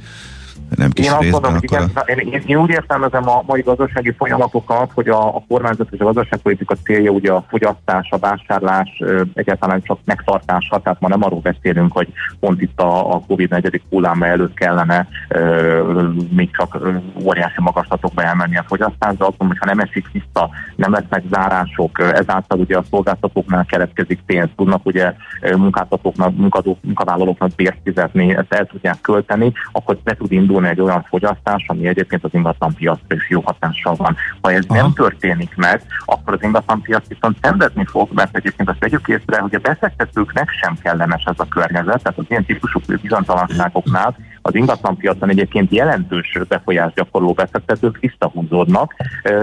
nem 0.75 0.89
kis 0.89 1.05
én 1.05 1.11
azt 1.11 1.29
gondolom, 1.29 1.53
hogy 1.53 1.63
igen, 1.63 1.91
én, 2.05 2.17
én, 2.17 2.43
én 2.45 2.57
úgy 2.57 2.69
értelmezem 2.69 3.29
a 3.29 3.43
mai 3.45 3.61
gazdasági 3.61 4.13
folyamatokat, 4.17 4.91
hogy 4.93 5.09
a, 5.09 5.35
a 5.35 5.43
kormányzat 5.47 5.87
és 5.91 5.99
a 5.99 6.05
gazdaságpolitika 6.05 6.75
célja 6.83 7.11
ugye 7.11 7.31
a 7.31 7.45
fogyasztás, 7.49 8.07
a 8.11 8.17
vásárlás, 8.17 9.03
egyáltalán 9.33 9.81
csak 9.81 9.99
megtartása, 10.05 10.79
tehát 10.79 10.99
ma 10.99 11.07
nem 11.07 11.23
arról 11.23 11.39
beszélünk, 11.39 11.91
hogy 11.91 12.07
pont 12.39 12.61
itt 12.61 12.79
a, 12.79 13.13
a 13.13 13.21
Covid 13.27 13.49
negyedik 13.49 13.83
hulláma 13.89 14.25
előtt 14.25 14.53
kellene 14.53 15.07
ö, 15.27 16.07
még 16.31 16.55
csak 16.55 16.77
óriási 17.23 17.61
magaslatokba 17.61 18.23
elmenni 18.23 18.57
a 18.57 18.65
fogyasztás, 18.67 19.17
de 19.17 19.25
azt 19.25 19.35
mondom, 19.37 19.47
hogy 19.47 19.57
ha 19.57 19.75
nem 19.75 19.79
esik 19.79 20.11
vissza, 20.11 20.49
nem 20.75 20.91
lesznek 20.91 21.23
zárások, 21.31 21.99
ezáltal 21.99 22.59
ugye 22.59 22.77
a 22.77 22.83
szolgáltatóknál 22.89 23.65
keletkezik 23.65 24.19
pénz, 24.25 24.49
tudnak 24.55 24.85
ugye 24.85 25.13
munkáltatóknak, 25.55 26.35
munkadók, 26.35 26.77
munkavállalóknak 26.81 27.55
bért 27.55 27.77
fizetni, 27.83 28.35
ezt 28.35 28.53
el 28.53 28.65
tudják 28.65 29.01
költeni, 29.01 29.51
akkor 29.71 29.97
be 30.03 30.15
tud 30.15 30.31
indulni 30.31 30.58
indulni 30.59 30.67
egy 30.69 30.81
olyan 30.81 31.05
fogyasztás, 31.09 31.65
ami 31.67 31.87
egyébként 31.87 32.23
az 32.23 32.33
ingatlan 32.33 32.73
piacra 32.73 33.15
is 33.15 33.29
jó 33.29 33.41
hatással 33.41 33.95
van. 33.95 34.15
Ha 34.41 34.51
ez 34.51 34.65
Aha. 34.67 34.81
nem 34.81 34.93
történik 34.93 35.55
meg, 35.55 35.81
akkor 36.05 36.33
az 36.33 36.43
ingatlan 36.43 36.81
piac 36.81 37.07
viszont 37.07 37.37
szenvedni 37.41 37.85
fog, 37.85 38.09
mert 38.13 38.35
egyébként 38.35 38.69
azt 38.69 38.79
vegyük 38.79 39.07
észre, 39.07 39.39
hogy 39.39 39.55
a 39.55 39.59
befektetőknek 39.59 40.49
sem 40.49 40.77
kellemes 40.81 41.23
ez 41.23 41.35
a 41.37 41.47
környezet, 41.47 42.01
tehát 42.03 42.17
az 42.17 42.25
ilyen 42.27 42.45
típusú 42.45 42.79
bizonytalanságoknál 43.01 44.15
az 44.41 44.55
ingatlanpiacon 44.55 45.29
egyébként 45.29 45.71
jelentős 45.71 46.39
befolyás 46.47 46.93
gyakorló 46.93 47.33
befektetők 47.33 47.97
visszahúzódnak, 47.99 48.95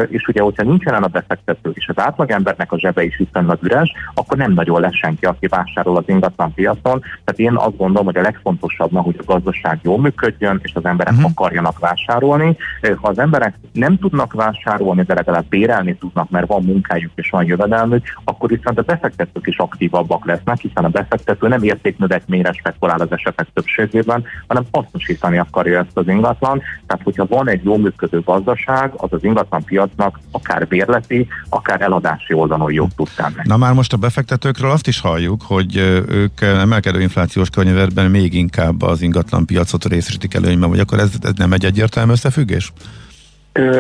és 0.09 0.27
ugye, 0.27 0.41
hogyha 0.43 0.63
nincsen 0.63 1.03
a 1.03 1.07
befektető, 1.07 1.71
és 1.75 1.89
az 1.89 2.03
átlagembernek 2.03 2.73
a 2.73 2.79
zsebe 2.79 3.05
is 3.05 3.17
viszonylag 3.17 3.59
üres, 3.63 3.93
akkor 4.15 4.37
nem 4.37 4.53
nagyon 4.53 4.81
lesz 4.81 4.97
senki, 4.97 5.25
aki 5.25 5.47
vásárol 5.47 5.97
az 5.97 6.05
ingatlanpiacon. 6.07 7.01
Tehát 7.01 7.37
én 7.37 7.57
azt 7.57 7.77
gondolom, 7.77 8.05
hogy 8.05 8.17
a 8.17 8.23
legfontosabb 8.23 8.93
ma, 8.93 9.01
hogy 9.01 9.17
a 9.19 9.33
gazdaság 9.33 9.79
jól 9.83 10.01
működjön, 10.01 10.61
és 10.63 10.75
az 10.75 10.85
emberek 10.85 11.13
uh-huh. 11.13 11.31
akarjanak 11.31 11.79
vásárolni. 11.79 12.57
Ha 12.81 13.09
az 13.09 13.19
emberek 13.19 13.55
nem 13.73 13.99
tudnak 13.99 14.33
vásárolni, 14.33 15.03
de 15.03 15.15
legalább 15.15 15.45
bérelni 15.49 15.97
tudnak, 15.97 16.31
mert 16.31 16.47
van 16.47 16.65
munkájuk 16.65 17.13
és 17.15 17.31
van 17.31 17.45
jövedelmük, 17.45 18.05
akkor 18.25 18.49
viszont 18.49 18.79
a 18.79 18.83
befektetők 18.83 19.47
is 19.47 19.59
aktívabbak 19.59 20.25
lesznek, 20.27 20.59
hiszen 20.59 20.85
a 20.85 20.89
befektető 20.89 21.49
nem 21.49 21.63
értéknövekményre 21.63 22.53
spekulál 22.53 23.01
az 23.01 23.13
esetek 23.13 23.47
többségében, 23.53 24.25
hanem 24.47 24.65
hasznosítani 24.93 25.39
akarja 25.39 25.79
ezt 25.79 25.97
az 25.97 26.09
ingatlan. 26.09 26.63
Tehát, 26.87 27.03
hogyha 27.05 27.27
van 27.27 27.49
egy 27.49 27.65
jó 27.65 27.77
működő 27.77 28.21
gazdaság, 28.21 28.93
az 28.97 29.13
az 29.13 29.25
ingatlan 29.25 29.65
piacnak 29.65 30.21
akár 30.31 30.67
bérleti, 30.67 31.29
akár 31.49 31.81
eladási 31.81 32.33
oldalon 32.33 32.73
jobb 32.73 32.91
tud 32.97 33.09
tenni. 33.17 33.35
Na 33.43 33.57
már 33.57 33.73
most 33.73 33.93
a 33.93 33.97
befektetőkről 33.97 34.71
azt 34.71 34.87
is 34.87 35.01
halljuk, 35.01 35.43
hogy 35.43 35.77
ők 36.09 36.41
emelkedő 36.41 37.01
inflációs 37.01 37.51
környezetben 37.51 38.11
még 38.11 38.35
inkább 38.35 38.83
az 38.83 39.03
ingatlan 39.03 39.47
piacot 39.47 39.85
részesítik 39.85 40.35
előnyben, 40.35 40.69
vagy 40.69 40.79
akkor 40.79 40.99
ez, 40.99 41.11
ez 41.23 41.33
nem 41.37 41.53
egy 41.53 41.65
egyértelmű 41.65 42.13
összefüggés? 42.13 42.73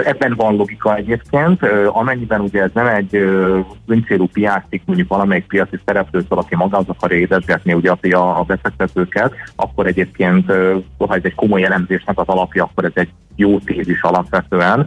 Ebben 0.04 0.35
van 0.37 0.56
logika 0.56 0.97
egyébként, 0.97 1.61
amennyiben 1.87 2.40
ugye 2.40 2.62
ez 2.62 2.71
nem 2.75 2.87
egy 2.87 3.14
öncélú 3.87 4.26
piacik, 4.26 4.83
mondjuk 4.85 5.09
valamelyik 5.09 5.47
piaci 5.47 5.78
szereplőtől, 5.85 6.38
aki 6.38 6.56
magához 6.56 6.88
akarja 6.88 7.18
édesgetni 7.18 7.73
ugye 7.73 7.90
a 8.16 8.45
befektetőket, 8.47 9.33
akkor 9.56 9.87
egyébként, 9.87 10.52
ha 10.99 11.14
ez 11.14 11.21
egy 11.23 11.35
komoly 11.35 11.64
elemzésnek 11.64 12.18
az 12.18 12.26
alapja, 12.28 12.64
akkor 12.64 12.85
ez 12.85 12.92
egy 12.95 13.09
jó 13.37 13.59
tézis 13.59 14.02
alapvetően, 14.02 14.87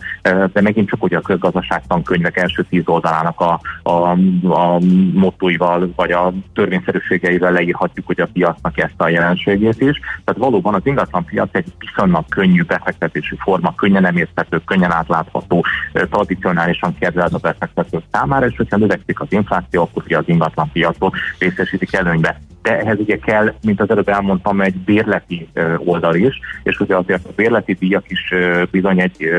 de 0.54 0.62
megint 0.62 0.90
csak 0.90 1.04
ugye 1.04 1.18
a 1.18 1.22
közgazdaságtan 1.22 2.04
könyvek 2.04 2.38
első 2.38 2.66
tíz 2.70 2.84
oldalának 2.86 3.40
a, 3.40 3.62
a, 3.84 4.10
a 4.50 4.80
mottoival, 5.14 5.92
vagy 5.96 6.12
a 6.12 6.34
törvényszerűségeivel 6.54 7.52
leírhatjuk 7.52 8.06
hogy 8.06 8.22
a 8.22 8.28
piacnak 8.34 8.78
ezt 8.78 9.02
a 9.02 9.10
jelenségét 9.10 9.82
is. 9.82 10.00
Tehát 10.24 10.42
valóban 10.42 10.74
az 10.74 10.82
ingatlan 10.84 11.26
piac 11.26 11.50
egy 11.52 11.66
viszonylag 11.80 12.26
könnyű 12.30 12.64
befektetési 12.64 13.36
forma, 13.40 13.76
könnyen 13.76 14.06
emészthető, 14.06 14.62
könnyen 14.66 14.92
átlátható, 14.92 15.66
tradicionálisan 15.94 16.96
kedvelt 17.00 17.34
a 17.34 17.38
befektetők 17.38 18.04
számára, 18.12 18.46
és 18.46 18.58
hogyha 18.58 18.78
növekszik 18.78 19.20
az 19.20 19.28
infláció, 19.30 19.82
akkor 19.82 20.04
az 20.08 20.24
ingatlan 20.26 20.70
piacot 20.72 21.16
részesítik 21.40 21.94
előnybe 21.94 22.40
de 22.62 22.80
ehhez 22.80 23.00
ugye 23.00 23.18
kell, 23.18 23.54
mint 23.62 23.82
az 23.82 23.90
előbb 23.90 24.10
elmondtam, 24.10 24.62
egy 24.62 24.78
bérleti 24.78 25.50
oldal 25.78 26.16
is, 26.16 26.40
és 26.64 26.80
ugye 26.80 26.96
azért 26.96 27.26
a 27.26 27.32
bérleti 27.36 27.74
díjak 27.74 28.12
is 28.12 28.34
bizony 28.72 29.02
egy 29.02 29.30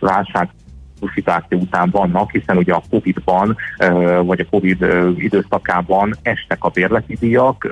válság 0.00 0.48
szituáció 1.14 1.58
után 1.58 1.90
vannak, 1.90 2.30
hiszen 2.30 2.56
ugye 2.56 2.72
a 2.72 2.82
Covid-ban, 2.90 3.56
vagy 4.22 4.40
a 4.40 4.48
Covid 4.50 4.86
időszakában 5.16 6.14
estek 6.22 6.64
a 6.64 6.68
bérleti 6.68 7.16
díjak, 7.20 7.68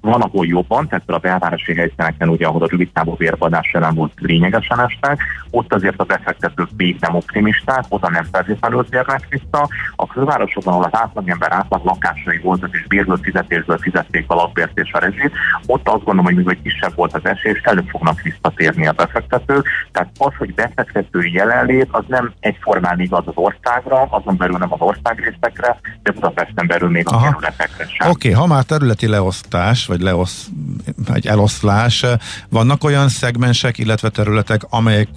van, 0.00 0.20
ahol 0.20 0.46
jobban, 0.46 0.88
tehát 0.88 1.10
a 1.10 1.18
belvárosi 1.18 1.74
helyszíneken, 1.74 2.28
ugye, 2.28 2.46
ahol 2.46 2.62
a 2.62 2.68
rövid 2.70 2.90
távú 2.92 3.14
bérbadás 3.14 3.70
jelen 3.72 3.94
volt, 3.94 4.12
lényegesen 4.16 4.80
estek, 4.80 5.22
ott 5.50 5.72
azért 5.72 6.00
a 6.00 6.04
befektetők 6.04 6.68
még 6.76 6.96
nem 7.00 7.14
optimisták, 7.14 7.84
oda 7.88 8.10
nem 8.10 8.24
feltétlenül 8.32 8.86
térnek 8.88 9.26
vissza. 9.28 9.68
A 9.96 10.06
külvárosokban, 10.06 10.74
ahol 10.74 10.88
az 10.92 11.00
átlagember 11.00 11.52
átlag 11.52 11.84
lakásai 11.84 12.38
voltak, 12.38 12.70
és 12.72 12.84
bérlő 12.88 13.14
fizetésből 13.22 13.78
fizették 13.78 14.24
a 14.26 14.34
lakbért 14.34 14.78
és 14.78 14.92
a 14.92 14.98
rezsit, 14.98 15.32
ott 15.66 15.88
azt 15.88 16.04
gondolom, 16.04 16.24
hogy 16.24 16.44
még 16.44 16.62
kisebb 16.62 16.94
volt 16.94 17.14
az 17.14 17.26
esély, 17.26 17.52
és 17.52 17.60
elő 17.62 17.84
fognak 17.88 18.20
visszatérni 18.20 18.86
a 18.86 18.92
befektetők. 18.92 19.66
Tehát 19.92 20.10
az, 20.18 20.32
hogy 20.38 20.54
befektetői 20.54 21.32
jelenlét, 21.32 21.88
az 21.90 22.04
nem 22.08 22.32
egyformán 22.40 23.00
igaz 23.00 23.22
az 23.26 23.32
országra, 23.36 24.08
azon 24.10 24.36
belül 24.36 24.58
nem 24.58 24.72
az 24.72 24.80
országrészekre, 24.80 25.80
de 26.02 26.10
Budapesten 26.10 26.66
belül 26.66 26.88
még 26.88 27.08
a 27.08 27.20
kerületekre 27.20 27.86
sem. 27.86 28.10
Oké, 28.10 28.30
okay, 28.30 28.40
ha 28.40 28.46
már 28.46 28.62
területi 28.62 29.06
leosztás, 29.06 29.86
vagy 29.86 30.00
leosz, 30.00 30.48
egy 31.12 31.26
eloszlás, 31.26 32.04
vannak 32.48 32.84
olyan 32.84 33.08
szegmensek, 33.08 33.78
illetve 33.78 34.08
területek, 34.08 34.62
amelyek 34.70 35.08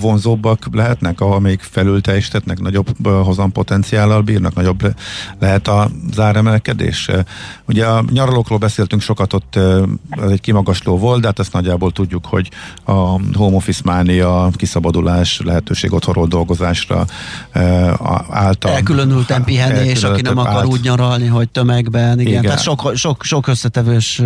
vonzóbbak 0.00 0.66
lehetnek, 0.72 1.20
ahol 1.20 1.40
még 1.40 1.60
felülteljesítetnek, 1.60 2.58
nagyobb 2.58 3.06
hozampotenciállal 3.24 4.22
bírnak, 4.22 4.54
nagyobb 4.54 4.94
lehet 5.38 5.68
a 5.68 5.88
záremelkedés. 6.12 7.10
Ugye 7.64 7.86
a 7.86 8.04
nyaralókról 8.10 8.58
beszéltünk 8.58 9.02
sokat, 9.02 9.32
ott 9.32 9.56
ez 10.10 10.30
egy 10.30 10.40
kimagasló 10.40 10.98
volt, 10.98 11.20
de 11.20 11.26
hát 11.26 11.38
ezt 11.38 11.52
nagyjából 11.52 11.92
tudjuk, 11.92 12.26
hogy 12.26 12.50
a 12.84 12.92
home 13.36 13.56
office 13.56 13.82
mánia, 13.84 14.48
kiszabadulás, 14.56 15.40
lehetőség 15.44 15.92
otthonról 15.92 16.26
dolgozásra 16.28 17.06
által. 18.30 18.72
Elkülönülten 18.72 19.44
pihenés, 19.44 20.02
aki 20.02 20.22
nem 20.22 20.38
akar 20.38 20.54
állt. 20.54 20.66
úgy 20.66 20.80
nyaralni, 20.80 21.26
hogy 21.26 21.48
tömegben, 21.48 22.20
igen, 22.20 22.32
igen. 22.32 22.42
tehát 22.42 22.62
sok, 22.62 22.92
sok, 22.94 23.24
sok 23.24 23.46
összetevős 23.46 24.22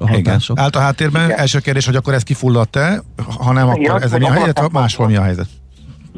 hatások. 0.00 0.58
Állt 0.58 0.76
a 0.76 0.80
háttérben, 0.80 1.24
igen. 1.24 1.38
első 1.38 1.58
kérdés, 1.58 1.86
hogy 1.86 1.96
akkor 1.96 2.14
ez 2.14 2.22
kifulladt-e, 2.22 3.02
ha 3.38 3.52
nem, 3.52 3.68
akkor 3.68 4.02
ez 4.02 4.12
mi 4.12 4.24
a 4.24 4.32
helyzet, 4.32 4.72
máshol 4.72 5.06
mi 5.06 5.16
a 5.16 5.22
helyzet? 5.22 5.46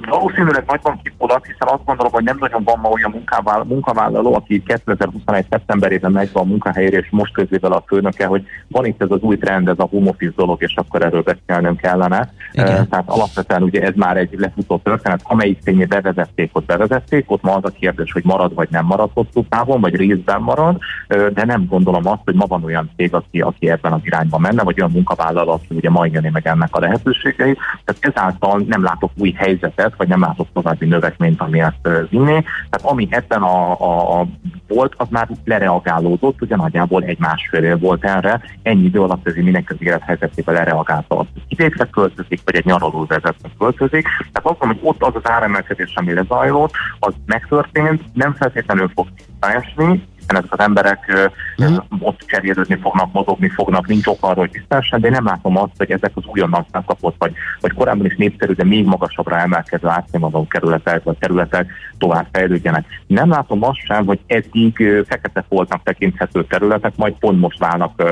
Valószínűleg 0.00 0.64
nagyban 0.66 1.00
kifulladt, 1.02 1.46
hiszen 1.46 1.68
azt 1.68 1.84
gondolom, 1.84 2.12
hogy 2.12 2.24
nem 2.24 2.36
nagyon 2.40 2.62
van 2.64 2.78
ma 2.78 2.88
olyan 2.88 3.24
munkavállaló, 3.66 4.34
aki 4.34 4.62
2021. 4.62 5.46
szeptemberében 5.50 6.12
megy 6.12 6.30
a 6.32 6.44
munkahelyére, 6.44 6.98
és 6.98 7.08
most 7.10 7.32
közével 7.32 7.72
a 7.72 7.82
főnöke, 7.86 8.26
hogy 8.26 8.44
van 8.68 8.84
itt 8.84 9.02
ez 9.02 9.10
az 9.10 9.20
új 9.20 9.38
trend, 9.38 9.68
ez 9.68 9.78
a 9.78 9.88
home 9.90 10.08
office 10.08 10.32
dolog, 10.36 10.62
és 10.62 10.74
akkor 10.76 11.02
erről 11.02 11.22
beszélnünk 11.22 11.80
kellene. 11.80 12.32
Igen. 12.52 12.88
Tehát 12.88 13.08
alapvetően 13.08 13.62
ugye 13.62 13.82
ez 13.82 13.94
már 13.94 14.16
egy 14.16 14.34
lefutó 14.38 14.80
történet, 14.84 15.20
amelyik 15.22 15.62
tényé 15.62 15.84
bevezették, 15.84 16.50
ott 16.52 16.64
bevezették, 16.64 17.30
ott 17.30 17.42
ma 17.42 17.54
az 17.54 17.64
a 17.64 17.70
kérdés, 17.78 18.12
hogy 18.12 18.24
marad 18.24 18.54
vagy 18.54 18.68
nem 18.70 18.84
marad 18.84 19.10
hosszú 19.14 19.44
távon, 19.48 19.80
vagy 19.80 19.94
részben 19.94 20.40
marad, 20.40 20.78
de 21.08 21.44
nem 21.44 21.66
gondolom 21.68 22.06
azt, 22.06 22.22
hogy 22.24 22.34
ma 22.34 22.46
van 22.46 22.64
olyan 22.64 22.90
cég, 22.96 23.14
aki, 23.14 23.40
aki 23.40 23.70
ebben 23.70 23.92
az 23.92 24.00
irányban 24.02 24.40
menne, 24.40 24.62
vagy 24.62 24.78
olyan 24.78 24.92
munkavállaló, 24.92 25.52
aki 25.52 25.66
ugye 25.70 25.90
majd 25.90 26.12
jönni 26.12 26.30
meg 26.32 26.46
ennek 26.46 26.76
a 26.76 26.80
lehetőségei. 26.80 27.56
Tehát 27.84 28.16
ezáltal 28.16 28.62
nem 28.66 28.82
látok 28.82 29.10
új 29.16 29.32
helyzetet, 29.32 29.85
növekedett, 29.86 29.96
vagy 29.96 30.08
nem 30.08 30.20
látok 30.20 30.48
további 30.52 30.86
növekményt, 30.86 31.40
ami 31.40 31.60
ezt 31.60 32.08
vinné. 32.10 32.44
Tehát 32.70 32.90
ami 32.90 33.08
ebben 33.10 33.42
a, 33.42 33.80
a, 33.80 34.20
a 34.20 34.26
volt, 34.68 34.94
az 34.96 35.06
már 35.10 35.28
lereagálódott, 35.44 36.42
ugye 36.42 36.56
nagyjából 36.56 37.02
egy 37.02 37.18
másfél 37.18 37.64
év 37.64 37.80
volt 37.80 38.04
erre, 38.04 38.40
ennyi 38.62 38.84
idő 38.84 39.00
alatt 39.00 39.26
ez 39.26 39.34
mindenki 39.34 39.72
az 39.72 39.82
élethelyzetével 39.82 40.54
lereagálta, 40.54 41.18
az 41.18 41.26
idékre 41.48 41.84
költözik, 41.84 42.40
vagy 42.44 42.56
egy 42.56 42.64
nyaraló 42.64 43.04
vezetve 43.08 43.48
költözik. 43.58 44.06
Tehát 44.32 44.48
azt 44.50 44.60
mondom, 44.60 44.78
hogy 44.78 44.88
ott 44.88 45.02
az 45.02 45.22
az 45.22 45.30
áremelkedés, 45.30 45.92
ami 45.94 46.14
lezajlott, 46.14 46.72
az 46.98 47.14
megtörtént, 47.26 48.02
nem 48.12 48.32
feltétlenül 48.32 48.90
fog 48.94 49.06
visszaesni, 49.16 50.02
hiszen 50.26 50.42
ezek 50.42 50.52
az 50.52 50.64
emberek 50.64 51.30
mm. 51.62 51.76
ott 51.98 52.20
cserélődni 52.26 52.78
fognak, 52.82 53.12
mozogni 53.12 53.48
fognak, 53.48 53.86
nincs 53.86 54.06
ok 54.06 54.18
arra, 54.20 54.40
hogy 54.40 54.50
tisztásan, 54.50 55.00
de 55.00 55.10
nem 55.10 55.24
látom 55.24 55.56
azt, 55.56 55.72
hogy 55.76 55.90
ezek 55.90 56.10
az 56.14 56.24
újonnan 56.26 56.66
felkapott, 56.70 57.14
vagy, 57.18 57.32
vagy 57.60 57.72
korábban 57.72 58.06
is 58.06 58.16
népszerű, 58.16 58.52
de 58.52 58.64
még 58.64 58.86
magasabbra 58.86 59.38
emelkedő 59.38 59.88
átszínvonalú 59.88 60.46
kerületek, 60.46 61.02
vagy 61.02 61.16
területek 61.18 61.70
tovább 61.98 62.26
fejlődjenek. 62.32 62.84
Nem 63.06 63.28
látom 63.28 63.64
azt 63.64 63.84
sem, 63.84 64.06
hogy 64.06 64.20
eddig 64.26 65.04
fekete 65.06 65.44
foltnak 65.48 65.82
tekinthető 65.82 66.44
területek 66.44 66.96
majd 66.96 67.12
pont 67.12 67.40
most 67.40 67.58
válnak 67.58 68.02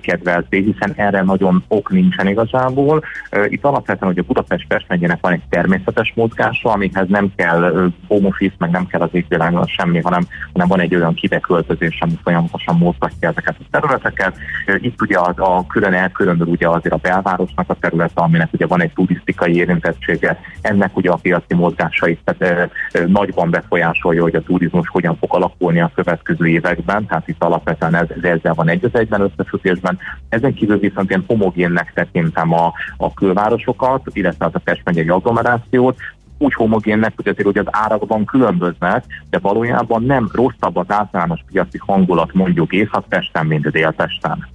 kedvelté, 0.00 0.60
hiszen 0.62 0.92
erre 0.96 1.22
nagyon 1.22 1.64
ok 1.68 1.90
nincsen 1.90 2.26
igazából. 2.26 3.04
Itt 3.46 3.64
alapvetően, 3.64 4.12
hogy 4.12 4.22
a 4.22 4.26
Budapest 4.26 4.66
Pest 4.66 4.86
van 5.20 5.32
egy 5.32 5.42
természetes 5.48 6.12
mozgása, 6.14 6.70
amihez 6.70 7.08
nem 7.08 7.32
kell 7.36 7.90
home 8.08 8.26
office, 8.26 8.54
meg 8.58 8.70
nem 8.70 8.86
kell 8.86 9.00
az 9.00 9.08
égvilágon 9.12 9.66
semmi, 9.66 10.00
hanem, 10.00 10.22
hanem 10.52 10.68
van 10.68 10.80
egy 10.80 10.94
olyan 10.94 11.14
kive 11.14 11.40
költözés, 11.42 11.98
ami 12.00 12.18
folyamatosan 12.22 12.76
mozgatja 12.76 13.28
ezeket 13.28 13.56
a 13.58 13.64
területeket. 13.70 14.36
Itt 14.80 15.00
ugye 15.02 15.18
a, 15.18 15.34
a 15.36 15.66
külön 15.66 15.92
elkülönül 15.92 16.46
ugye 16.46 16.68
azért 16.68 16.94
a 16.94 16.98
belvárosnak 17.02 17.70
a 17.70 17.76
területe, 17.80 18.20
aminek 18.20 18.52
ugye 18.52 18.66
van 18.66 18.82
egy 18.82 18.92
turisztikai 18.92 19.56
érintettsége, 19.56 20.40
ennek 20.60 20.96
ugye 20.96 21.10
a 21.10 21.18
piaci 21.22 21.54
mozgásait 21.54 22.20
tehát, 22.24 22.70
nagyban 23.06 23.50
befolyásolja, 23.50 24.22
hogy 24.22 24.34
a 24.34 24.42
turizmus 24.42 24.88
hogyan 24.88 25.16
fog 25.16 25.34
alakulni 25.34 25.80
a 25.80 25.90
következő 25.94 26.46
években, 26.46 27.06
tehát 27.06 27.28
itt 27.28 27.42
alapvetően 27.42 27.94
ez, 27.94 28.06
ez 28.22 28.22
ezzel 28.22 28.54
van 28.54 28.68
egy 28.68 28.84
az 28.84 28.94
egyben 28.94 29.20
összefüggésben. 29.20 29.98
Ezen 30.28 30.54
kívül 30.54 30.78
viszont 30.78 31.10
én 31.10 31.24
homogénnek 31.26 31.92
tekintem 31.94 32.52
a, 32.52 32.72
a 32.96 33.14
külvárosokat, 33.14 34.02
illetve 34.12 34.46
az 34.46 34.54
a 34.54 34.58
Pest 34.58 34.82
megyei 34.84 35.08
agglomerációt, 35.08 35.96
úgy 36.42 36.54
homogénnek, 36.54 37.12
hogy 37.16 37.28
azért 37.28 37.46
hogy 37.46 37.58
az 37.58 37.66
árakban 37.70 38.24
különböznek, 38.24 39.04
de 39.30 39.38
valójában 39.38 40.02
nem 40.02 40.30
rosszabb 40.32 40.76
az 40.76 40.86
általános 40.88 41.40
piaci 41.46 41.78
hangulat 41.78 42.34
mondjuk 42.34 42.72
Észak-Pesten, 42.72 43.46
mint 43.46 43.70
Dél-Pesten. 43.70 44.46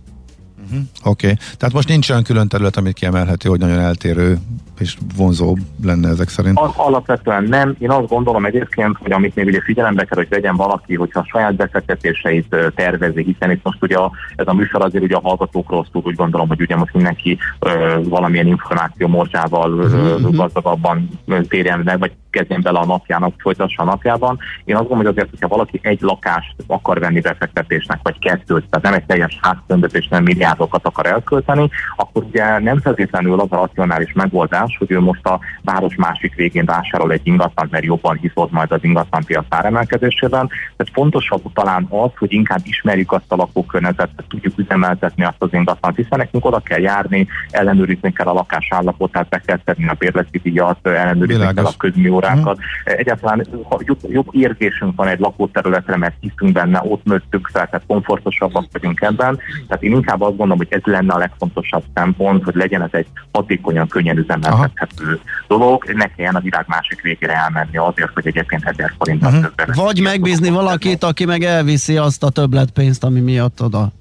Uh-huh. 0.71 0.85
Oké, 1.03 1.25
okay. 1.31 1.37
tehát 1.57 1.73
most 1.73 1.87
nincs 1.87 2.09
olyan 2.09 2.23
külön 2.23 2.47
terület, 2.47 2.77
amit 2.77 2.93
kiemelhető, 2.93 3.49
hogy 3.49 3.59
nagyon 3.59 3.79
eltérő 3.79 4.37
és 4.79 4.97
vonzó 5.15 5.57
lenne 5.83 6.09
ezek 6.09 6.29
szerint? 6.29 6.57
Al- 6.57 6.77
alapvetően 6.77 7.43
nem. 7.43 7.75
Én 7.79 7.91
azt 7.91 8.07
gondolom 8.07 8.45
egyébként, 8.45 8.97
hogy 8.97 9.11
amit 9.11 9.35
még 9.35 9.45
ugye 9.45 9.61
figyelembe 9.61 10.03
kell, 10.03 10.17
hogy 10.17 10.29
vegyen 10.29 10.55
valaki, 10.55 10.95
hogyha 10.95 11.19
a 11.19 11.27
saját 11.29 11.55
befektetéseit 11.55 12.55
tervezi, 12.75 13.23
hiszen 13.23 13.51
itt 13.51 13.63
most 13.63 13.81
ugye 13.81 13.97
ez 14.35 14.47
a 14.47 14.53
műsor 14.53 14.81
azért 14.81 15.03
ugye 15.03 15.15
a 15.15 15.21
hallgatókról 15.23 15.87
szól, 15.91 16.01
úgy 16.05 16.15
gondolom, 16.15 16.47
hogy 16.47 16.61
ugye 16.61 16.75
most 16.75 16.93
mindenki 16.93 17.37
ö, 17.59 17.99
valamilyen 18.03 18.47
információ 18.47 19.07
morzsával 19.07 19.73
uh-huh. 19.73 20.35
gazdagabban 20.35 21.09
térjen 21.47 21.79
meg, 21.79 21.99
vagy 21.99 22.11
kezdjen 22.29 22.61
bele 22.61 22.79
a 22.79 22.85
napjának, 22.85 23.33
folytassa 23.37 23.81
a 23.81 23.85
napjában. 23.85 24.37
Én 24.65 24.75
azt 24.75 24.87
gondolom, 24.87 25.05
hogy 25.05 25.15
azért, 25.17 25.29
hogyha 25.29 25.47
valaki 25.47 25.79
egy 25.81 26.01
lakást 26.01 26.55
akar 26.67 26.99
venni 26.99 27.19
befektetésnek, 27.19 27.99
vagy 28.03 28.19
kettőt, 28.19 28.65
tehát 28.69 28.85
nem 28.85 28.93
egy 28.93 29.05
teljes 29.05 29.39
háztömböt 29.41 30.09
nem 30.09 30.23
milliárdokat 30.23 30.85
akar 30.85 31.05
elkölteni, 31.05 31.69
akkor 31.95 32.23
ugye 32.23 32.59
nem 32.59 32.79
feltétlenül 32.79 33.39
az 33.39 33.51
a 33.51 33.55
racionális 33.55 34.13
megoldás, 34.13 34.75
hogy 34.77 34.91
ő 34.91 34.99
most 34.99 35.25
a 35.25 35.39
város 35.63 35.95
másik 35.95 36.35
végén 36.35 36.65
vásárol 36.65 37.11
egy 37.11 37.21
ingatlan, 37.23 37.67
mert 37.71 37.83
jobban 37.83 38.17
hiszod 38.21 38.51
majd 38.51 38.71
az 38.71 38.83
ingatlanpiac 38.83 39.45
áremelkedésében. 39.49 40.47
Tehát 40.47 40.93
fontosabb 40.93 41.41
talán 41.53 41.87
az, 41.89 42.09
hogy 42.17 42.33
inkább 42.33 42.61
ismerjük 42.63 43.11
azt 43.11 43.31
a 43.31 43.35
lakókörnyezetet, 43.35 44.23
tudjuk 44.27 44.57
üzemeltetni 44.57 45.23
azt 45.23 45.35
az 45.39 45.53
ingatlant, 45.53 45.95
hiszen 45.95 46.17
nekünk 46.17 46.45
oda 46.45 46.59
kell 46.59 46.79
járni, 46.79 47.27
ellenőrizni 47.49 48.13
kell 48.13 48.27
a 48.27 48.33
lakás 48.33 48.67
állapotát, 48.69 49.29
be 49.29 49.41
kell 49.45 49.59
tenni 49.63 49.87
a 49.87 49.95
bérleti 49.99 50.37
díjat, 50.37 50.87
ellenőrizni 50.87 51.53
kell 51.53 51.65
a 51.65 51.73
közműórákat. 52.19 52.57
Mm. 52.57 52.93
Egyáltalán 52.97 53.47
jobb, 53.79 53.99
jobb 54.09 54.27
érzésünk 54.31 54.95
van 54.95 55.07
egy 55.07 55.19
lakóterületre, 55.19 55.97
mert 55.97 56.15
hiszünk 56.19 56.51
benne, 56.51 56.81
ott 56.83 57.03
nőttünk 57.03 57.49
fel, 57.53 57.65
tehát 57.65 57.85
komfortosabbak 57.87 58.65
vagyunk 58.71 59.01
ebben. 59.01 59.39
Tehát 59.67 59.83
én 59.83 59.91
inkább 59.91 60.21
azt 60.21 60.37
gondolom, 60.37 60.57
hogy 60.57 60.67
ez 60.69 60.81
lenne 60.83 61.13
a 61.13 61.17
legfontosabb 61.17 61.83
szempont, 61.93 62.43
hogy 62.43 62.55
legyen 62.55 62.81
ez 62.81 62.89
egy 62.91 63.07
hatékonyan, 63.31 63.87
könnyen 63.87 64.17
üzemeltethető 64.17 65.19
dolog, 65.47 65.83
ne 65.93 66.05
kelljen 66.05 66.35
a 66.35 66.39
világ 66.39 66.65
másik 66.67 67.01
végére 67.01 67.33
elmenni 67.33 67.77
azért, 67.77 68.13
hogy 68.13 68.27
egyébként 68.27 68.63
1000 68.65 68.93
forintot 68.97 69.31
uh-huh. 69.31 69.45
többet. 69.45 69.75
Vagy 69.75 70.01
megbízni 70.01 70.49
valakit, 70.49 71.03
aki 71.03 71.25
meg 71.25 71.43
elviszi 71.43 71.97
azt 71.97 72.23
a 72.23 72.29
többletpénzt, 72.29 73.03
ami 73.03 73.19
miatt 73.19 73.61
oda 73.61 73.91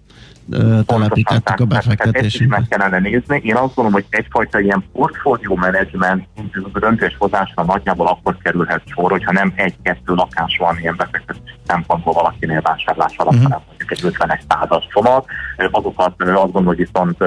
telepítettük 0.86 1.60
a 1.60 1.64
befektetésünket. 1.64 2.58
Ezt 2.58 2.68
meg 2.70 2.78
kellene 2.78 3.08
nézni. 3.08 3.40
Én 3.44 3.54
azt 3.54 3.74
gondolom, 3.74 3.92
hogy 3.92 4.04
egyfajta 4.08 4.60
ilyen 4.60 4.84
portfólió 4.92 5.54
menedzsment 5.56 6.26
döntéshozásra 6.72 7.64
nagyjából 7.64 8.06
akkor 8.06 8.36
kerülhet 8.42 8.82
sor, 8.86 9.10
hogyha 9.10 9.32
nem 9.32 9.52
egy-kettő 9.54 10.14
lakás 10.14 10.56
van 10.58 10.78
ilyen 10.78 10.94
befektetési 10.96 11.54
szempontból 11.66 12.12
valakinél 12.12 12.60
vásárlás 12.60 13.16
alatt, 13.16 13.34
uh-huh. 13.34 13.62
Hanem 13.88 13.98
mondjuk 13.98 13.98
egy 13.98 14.04
50 14.04 14.38
százas 14.48 14.86
csomag. 14.90 15.24
Azokat 15.70 16.14
azt 16.16 16.16
gondolom, 16.16 16.64
hogy 16.64 16.76
viszont 16.76 17.18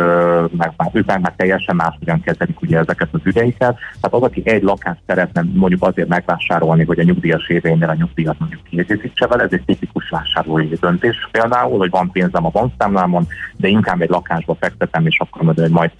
meg, 0.57 0.71
ők 0.91 1.05
meg 1.05 1.35
teljesen 1.35 1.75
máshogyan 1.75 2.21
kezelik 2.21 2.61
ugye 2.61 2.77
ezeket 2.77 3.07
az 3.11 3.19
ügyeiket. 3.23 3.77
Tehát 4.01 4.13
az, 4.13 4.21
aki 4.21 4.41
egy 4.45 4.63
lakást 4.63 4.99
szeretne 5.07 5.43
mondjuk 5.53 5.83
azért 5.83 6.07
megvásárolni, 6.07 6.85
hogy 6.85 6.99
a 6.99 7.03
nyugdíjas 7.03 7.47
éveinél 7.47 7.89
a 7.89 7.93
nyugdíjat 7.93 8.39
mondjuk 8.39 8.63
kiegészítse 8.63 9.27
vele, 9.27 9.43
ez 9.43 9.51
egy 9.51 9.63
tipikus 9.65 10.09
vásárlói 10.09 10.67
döntés 10.67 11.27
például, 11.31 11.77
hogy 11.77 11.89
van 11.89 12.11
pénzem 12.11 12.45
a 12.45 12.49
bankszámlán, 12.49 13.09
számon, 13.09 13.27
de 13.57 13.67
inkább 13.67 14.01
egy 14.01 14.09
lakásba 14.09 14.55
fektetem, 14.59 15.05
és 15.05 15.19
akkor 15.19 15.41
mondom, 15.41 15.63
hogy 15.63 15.73
majd 15.73 15.91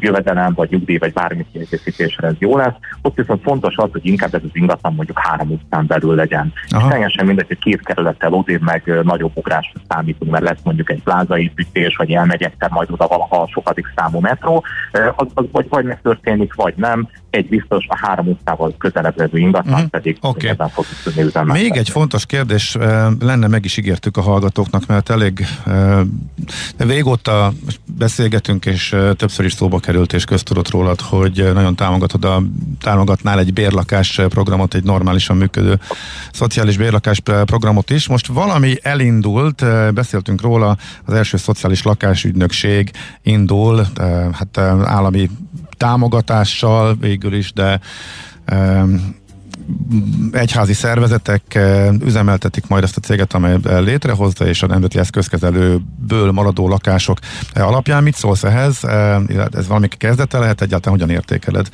jövedelem, 0.00 0.54
vagy 0.54 0.70
nyugdíj, 0.70 0.96
vagy 0.96 1.12
bármi 1.12 1.46
kiegészítésre 1.52 2.26
ez 2.26 2.34
jó 2.38 2.56
lesz. 2.56 2.74
Ott 3.02 3.16
viszont 3.16 3.42
fontos 3.42 3.76
az, 3.76 3.88
hogy 3.92 4.06
inkább 4.06 4.34
ez 4.34 4.40
az 4.44 4.50
ingatlan 4.52 4.94
mondjuk 4.94 5.18
három 5.18 5.50
utcán 5.50 5.86
belül 5.86 6.14
legyen. 6.14 6.52
Aha. 6.70 6.86
És 6.86 6.92
teljesen 6.92 7.26
mindegy, 7.26 7.46
hogy 7.46 7.58
két 7.58 7.82
kerülettel 7.82 8.32
odébb 8.32 8.62
meg 8.62 9.00
nagyobb 9.02 9.32
ugrásra 9.34 9.80
számítunk, 10.08 10.30
mert 10.30 10.44
lesz 10.44 10.62
mondjuk 10.62 10.90
egy 10.90 11.02
plázaépítés, 11.02 11.96
vagy 11.96 12.12
elmegyek 12.12 12.56
te 12.58 12.68
majd 12.70 12.90
oda 12.90 13.06
valaha 13.06 13.42
a 13.42 13.48
sokadik 13.48 13.86
számú 13.96 14.20
metró, 14.20 14.64
az, 15.16 15.26
az 15.34 15.44
vagy, 15.52 15.66
vagy 15.68 15.84
megtörténik, 15.84 16.54
vagy 16.54 16.74
nem. 16.76 17.08
Egy 17.30 17.48
biztos 17.48 17.86
a 17.88 18.06
három 18.06 18.26
utcával 18.26 18.74
közelebb 18.78 19.18
levő 19.18 19.38
ingatlan 19.38 19.74
uh-huh. 19.74 19.88
pedig 19.88 20.16
okay. 20.20 20.52
fog 20.72 20.84
tudni 21.04 21.30
Még 21.44 21.76
egy 21.76 21.88
fontos 21.88 22.26
kérdés 22.26 22.76
lenne, 23.20 23.46
meg 23.46 23.64
is 23.64 23.76
ígértük 23.76 24.16
a 24.16 24.20
hallgatóknak, 24.20 24.86
mert 24.86 25.10
elég 25.10 25.46
régóta 26.76 27.52
beszélgetünk, 27.98 28.66
és 28.66 28.96
többször 29.16 29.44
is 29.44 29.52
szóba 29.52 29.78
került 29.78 30.12
és 30.12 30.24
köztudott 30.24 30.70
rólad, 30.70 31.00
hogy 31.00 31.50
nagyon 31.54 31.76
támogatod 31.76 32.24
a, 32.24 32.42
támogatnál 32.80 33.38
egy 33.38 33.52
bérlakás 33.52 34.20
programot, 34.28 34.74
egy 34.74 34.84
normálisan 34.84 35.36
működő 35.36 35.78
szociális 36.32 36.76
bérlakás 36.76 37.20
programot 37.20 37.90
is. 37.90 38.08
Most 38.08 38.26
valami 38.26 38.74
elindult, 38.82 39.64
beszéltünk 39.94 40.40
róla, 40.40 40.76
az 41.04 41.14
első 41.14 41.36
szociális 41.36 41.82
lakásügynökség 41.82 42.90
indul, 43.22 43.86
hát 44.32 44.58
állami 44.84 45.30
támogatással 45.78 46.96
végül 46.96 47.34
is, 47.34 47.52
de 47.52 47.80
egyházi 50.32 50.72
szervezetek 50.72 51.58
üzemeltetik 52.04 52.68
majd 52.68 52.82
ezt 52.82 52.96
a 52.96 53.00
céget, 53.00 53.32
amely 53.32 53.56
eh, 53.64 53.80
létrehozta, 53.80 54.46
és 54.46 54.62
a 54.62 54.66
nemzeti 54.66 54.98
eszközkezelőből 54.98 56.32
maradó 56.32 56.68
lakások 56.68 57.18
alapján. 57.54 58.02
Mit 58.02 58.14
szólsz 58.14 58.44
ehhez? 58.44 58.84
Ez 59.52 59.68
valami 59.68 59.88
kezdete 59.88 60.38
lehet 60.38 60.60
egyáltalán, 60.60 60.98
hogyan 60.98 61.14
értékeled? 61.14 61.68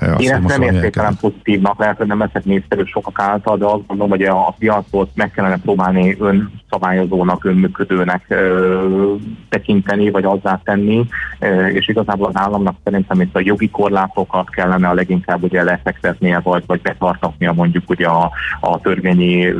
Azt, 0.00 0.20
Én 0.20 0.32
ezt 0.32 0.46
nem 0.46 0.62
értékelem 0.62 1.16
pozitívnak, 1.16 1.78
lehet, 1.78 1.96
hogy 1.96 2.06
nem 2.06 2.18
leszek 2.18 2.44
népszerű 2.44 2.82
sokak 2.84 3.20
által, 3.20 3.56
de 3.56 3.64
azt 3.64 3.86
gondolom, 3.86 4.10
hogy 4.10 4.22
a 4.22 4.54
piacot 4.58 5.10
meg 5.14 5.30
kellene 5.30 5.58
próbálni 5.58 6.16
önszabályozónak, 6.18 7.44
önműködőnek 7.44 8.24
ö, 8.28 9.14
tekinteni, 9.48 10.10
vagy 10.10 10.24
azzá 10.24 10.60
tenni, 10.64 11.06
ö, 11.38 11.66
és 11.66 11.88
igazából 11.88 12.28
az 12.28 12.36
államnak 12.36 12.76
szerintem 12.84 13.20
itt 13.20 13.36
a 13.36 13.40
jogi 13.42 13.70
korlátokat 13.70 14.50
kellene 14.50 14.88
a 14.88 14.94
leginkább 14.94 15.42
ugye 15.42 15.62
lefektetnie, 15.62 16.38
vagy, 16.38 16.62
vagy 16.66 16.80
betartani 16.80 17.29
betartatnia 17.30 17.52
mondjuk 17.52 17.90
ugye 17.90 18.06
a, 18.06 18.30
a 18.60 18.80
törvényi 18.80 19.54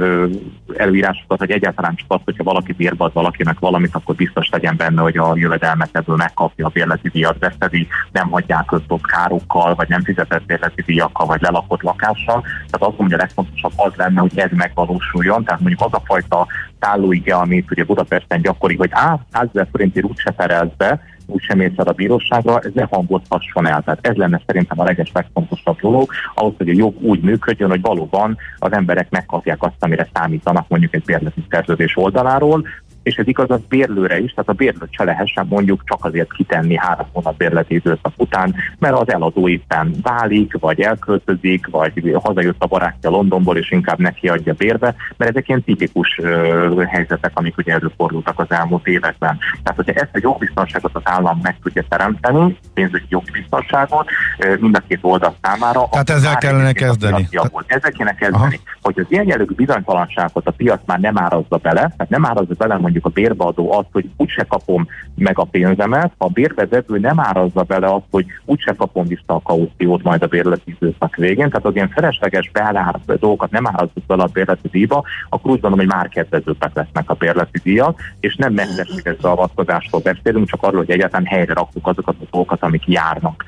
előírásokat, 0.76 1.38
hogy 1.38 1.50
egyáltalán 1.50 1.94
csak 1.94 2.06
az, 2.08 2.20
hogyha 2.24 2.44
valaki 2.44 2.72
bérbe 2.72 3.04
ad 3.04 3.12
valakinek 3.12 3.58
valamit, 3.58 3.94
akkor 3.94 4.14
biztos 4.14 4.48
legyen 4.50 4.76
benne, 4.76 5.02
hogy 5.02 5.16
a 5.16 5.32
jövedelmet 5.34 5.88
ebből 5.92 6.16
megkapja 6.16 6.66
a 6.66 6.70
bérleti 6.72 7.08
díjat, 7.08 7.38
veszedi, 7.38 7.86
nem 8.12 8.30
hagyják 8.30 8.72
ott 8.72 9.06
károkkal, 9.06 9.74
vagy 9.74 9.88
nem 9.88 10.02
fizetett 10.02 10.44
bérleti 10.46 10.82
díjakkal, 10.82 11.26
vagy 11.26 11.40
lelakott 11.40 11.82
lakással. 11.82 12.40
Tehát 12.42 12.88
azt 12.88 12.96
hogy 12.96 13.12
a 13.12 13.16
legfontosabb 13.16 13.72
az 13.76 13.92
lenne, 13.96 14.20
hogy 14.20 14.38
ez 14.38 14.50
megvalósuljon. 14.52 15.44
Tehát 15.44 15.60
mondjuk 15.60 15.80
az 15.80 15.92
a 15.92 16.02
fajta 16.04 16.46
tállóige, 16.78 17.34
amit 17.34 17.70
ugye 17.70 17.84
Budapesten 17.84 18.40
gyakori, 18.40 18.76
hogy 18.76 18.90
á, 18.92 19.18
100 19.32 19.48
ezer 19.52 19.68
forintért 19.70 20.06
úgyse 20.06 20.30
perelsz 20.30 20.72
be, 20.76 21.00
úgysem 21.30 21.58
mész 21.58 21.72
el 21.76 21.86
a 21.86 21.92
bíróságra, 21.92 22.58
ez 22.58 22.70
ne 22.74 22.86
hangozhasson 22.90 23.66
el. 23.66 23.82
Tehát 23.82 24.06
ez 24.06 24.16
lenne 24.16 24.40
szerintem 24.46 24.80
a 24.80 24.84
leges 24.84 25.10
legfontosabb 25.14 25.80
dolog, 25.80 26.10
ahhoz, 26.34 26.54
hogy 26.56 26.68
a 26.68 26.72
jog 26.76 27.02
úgy 27.02 27.20
működjön, 27.20 27.70
hogy 27.70 27.80
valóban 27.80 28.36
az 28.58 28.72
emberek 28.72 29.10
megkapják 29.10 29.62
azt, 29.62 29.74
amire 29.78 30.08
számítanak 30.12 30.68
mondjuk 30.68 30.94
egy 30.94 31.04
bérleti 31.04 31.44
szerződés 31.50 31.96
oldaláról, 31.96 32.66
és 33.02 33.14
ez 33.16 33.26
igaz 33.26 33.50
az 33.50 33.60
bérlőre 33.68 34.18
is, 34.18 34.30
tehát 34.30 34.48
a 34.48 34.52
bérlőt 34.52 34.92
se 34.92 35.04
lehessen 35.04 35.46
mondjuk 35.48 35.82
csak 35.84 36.04
azért 36.04 36.32
kitenni 36.32 36.76
három 36.76 37.06
hónap 37.12 37.36
bérleti 37.36 37.74
időszak 37.74 38.12
után, 38.16 38.54
mert 38.78 38.94
az 38.94 39.12
eladó 39.12 39.48
éppen 39.48 39.94
válik, 40.02 40.56
vagy 40.60 40.80
elköltözik, 40.80 41.66
vagy 41.66 42.16
hazajött 42.22 42.62
a 42.62 42.66
barátja 42.66 43.10
Londonból, 43.10 43.56
és 43.56 43.70
inkább 43.70 43.98
neki 43.98 44.28
adja 44.28 44.52
bérbe, 44.52 44.94
mert 45.16 45.30
ezek 45.30 45.48
ilyen 45.48 45.64
tipikus 45.64 46.18
uh, 46.22 46.84
helyzetek, 46.84 47.30
amik 47.34 47.56
ugye 47.56 47.72
előfordultak 47.72 48.38
az 48.38 48.46
elmúlt 48.48 48.86
években. 48.86 49.38
Tehát, 49.62 49.76
hogyha 49.76 49.92
ezt 49.92 50.14
a 50.14 50.18
jogbiztonságot 50.22 50.90
az 50.94 51.02
állam 51.04 51.38
meg 51.42 51.56
tudja 51.62 51.84
teremteni, 51.88 52.58
pénzügyi 52.74 53.06
jogbiztonságot, 53.08 54.08
uh, 54.38 54.58
mind 54.58 54.76
a 54.76 54.82
két 54.88 54.98
oldal 55.02 55.34
számára. 55.42 55.88
Tehát 55.90 56.10
ezzel 56.10 56.36
kellene 56.36 56.72
kezdeni. 56.72 57.28
Ezzel 57.66 57.90
kéne 57.90 58.14
kezdeni. 58.14 58.44
Aha. 58.44 58.78
Hogy 58.82 58.98
az 58.98 59.06
ilyen 59.08 59.26
jellegű 59.26 59.54
bizonytalanságot 59.54 60.46
a 60.46 60.50
piac 60.50 60.80
már 60.86 60.98
nem 60.98 61.18
árazza 61.18 61.56
bele, 61.56 61.80
tehát 61.80 62.08
nem 62.08 62.24
árazza 62.24 62.54
bele 62.58 62.78
mondjuk 62.90 63.06
a 63.06 63.20
bérbeadó 63.20 63.72
azt, 63.72 63.88
hogy 63.92 64.08
úgyse 64.16 64.44
kapom 64.48 64.88
meg 65.14 65.38
a 65.38 65.44
pénzemet, 65.44 66.12
a 66.16 66.28
bérbezető 66.28 66.98
nem 66.98 67.20
árazza 67.20 67.62
bele 67.62 67.86
azt, 67.86 68.04
hogy 68.10 68.26
úgyse 68.44 68.72
kapom 68.72 69.06
vissza 69.06 69.22
a 69.26 69.40
kauciót 69.40 70.02
majd 70.02 70.22
a 70.22 70.26
bérleti 70.26 70.76
időszak 70.80 71.16
végén, 71.16 71.48
tehát 71.48 71.64
az 71.64 71.74
ilyen 71.74 71.88
felesleges 71.88 72.50
beállárt 72.52 73.18
dolgokat 73.18 73.50
nem 73.50 73.66
árazzuk 73.66 74.06
bele 74.06 74.22
a 74.22 74.28
bérleti 74.32 74.68
díjba, 74.68 75.04
akkor 75.28 75.50
úgy 75.50 75.60
gondolom, 75.60 75.86
hogy 75.86 75.96
már 75.96 76.08
kedvezőbbek 76.08 76.70
lesznek 76.74 77.10
a 77.10 77.14
bérleti 77.14 77.60
díjak, 77.62 78.00
és 78.20 78.36
nem 78.36 78.52
mesterséges 78.52 79.16
beavatkozástól 79.16 80.00
beszélünk, 80.00 80.48
csak 80.48 80.62
arról, 80.62 80.78
hogy 80.78 80.90
egyáltalán 80.90 81.26
helyre 81.26 81.54
rakjuk 81.54 81.86
azokat 81.86 82.16
a 82.20 82.24
dolgokat, 82.30 82.62
amik 82.62 82.86
járnak. 82.86 83.44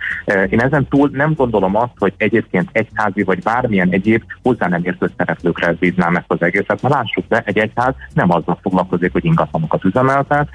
Én 0.48 0.60
ezen 0.60 0.86
túl 0.88 1.10
nem 1.12 1.34
gondolom 1.34 1.76
azt, 1.76 1.92
hogy 1.98 2.12
egyébként 2.16 2.68
egyházi 2.72 3.22
vagy 3.22 3.42
bármilyen 3.42 3.90
egyéb 3.90 4.22
hozzá 4.42 4.68
nem 4.68 4.84
értő 4.84 5.10
szereplőkre 5.16 5.72
bíznám 5.72 6.16
ezt 6.16 6.30
az 6.30 6.42
egészet, 6.42 6.82
mert 6.82 6.94
lássuk 6.94 7.24
be, 7.24 7.42
egy 7.44 7.58
egyház 7.58 7.94
nem 8.14 8.30
azzal 8.30 8.58
foglalkozik, 8.62 9.12
hogy 9.12 9.24
ingatlanokat 9.32 9.84
üzemeltet. 9.84 10.48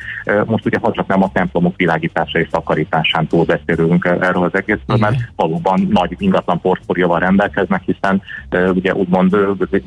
Most 0.46 0.66
ugye 0.66 0.78
ha 0.82 0.92
csak 0.92 1.08
nem 1.08 1.24
a 1.24 1.32
templomok 1.34 1.76
világítása 1.76 2.40
és 2.40 2.48
takarításán 2.52 3.28
túl 3.28 3.46
beszélünk 3.46 4.06
erről 4.06 4.44
az 4.44 4.54
egészről, 4.54 4.98
mert 4.98 5.18
valóban 5.36 5.88
nagy 5.92 6.16
ingatlan 6.18 6.62
portfólióval 6.62 7.20
rendelkeznek, 7.20 7.82
hiszen 7.86 8.22
ugye 8.74 8.94
úgymond 8.94 9.38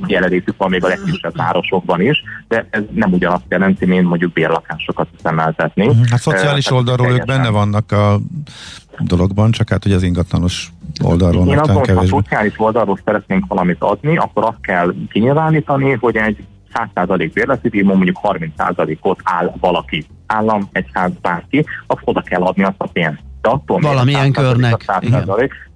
jelenlétük 0.06 0.54
van 0.56 0.70
még 0.70 0.84
a 0.84 0.88
legkisebb 0.88 1.36
városokban 1.36 2.00
is, 2.00 2.22
de 2.48 2.66
ez 2.70 2.82
nem 2.94 3.12
ugyanazt 3.12 3.44
jelenti, 3.48 3.86
mint 3.86 4.08
mondjuk 4.08 4.32
bérlakásokat 4.32 5.08
üzemeltetni. 5.18 5.86
Mhm. 5.86 5.96
Hát 6.10 6.20
szociális 6.20 6.70
oldalról 6.70 7.10
ők 7.10 7.24
benne 7.24 7.48
vannak 7.48 7.92
a 7.92 8.20
dologban, 8.98 9.50
csak 9.50 9.68
hát 9.68 9.82
hogy 9.82 9.92
az 9.92 10.02
ingatlanos 10.02 10.72
oldalról 11.02 11.46
Én 11.46 11.58
azt 11.58 11.72
mondom, 11.72 11.96
ha 11.96 12.06
szociális 12.06 12.54
oldalról 12.56 12.98
szeretnénk 13.04 13.44
valamit 13.48 13.76
adni, 13.78 14.16
akkor 14.16 14.44
azt 14.44 14.60
kell 14.60 14.94
kinyilvánítani, 15.08 15.92
hogy 16.00 16.16
egy 16.16 16.44
100% 16.74 17.30
bérleti 17.32 17.68
díjmon 17.68 17.96
mondjuk 17.96 18.18
30%-ot 18.22 19.20
áll 19.22 19.52
valaki, 19.60 20.06
állam, 20.26 20.68
egyház, 20.72 21.12
bárki, 21.22 21.66
azt 21.86 22.02
oda 22.04 22.20
kell 22.20 22.42
adni 22.42 22.62
azt 22.62 22.74
a 22.78 22.86
pénzt. 22.86 23.22
De 23.40 23.48
attól 23.48 23.80
Valamilyen 23.80 24.32
körnek. 24.32 24.84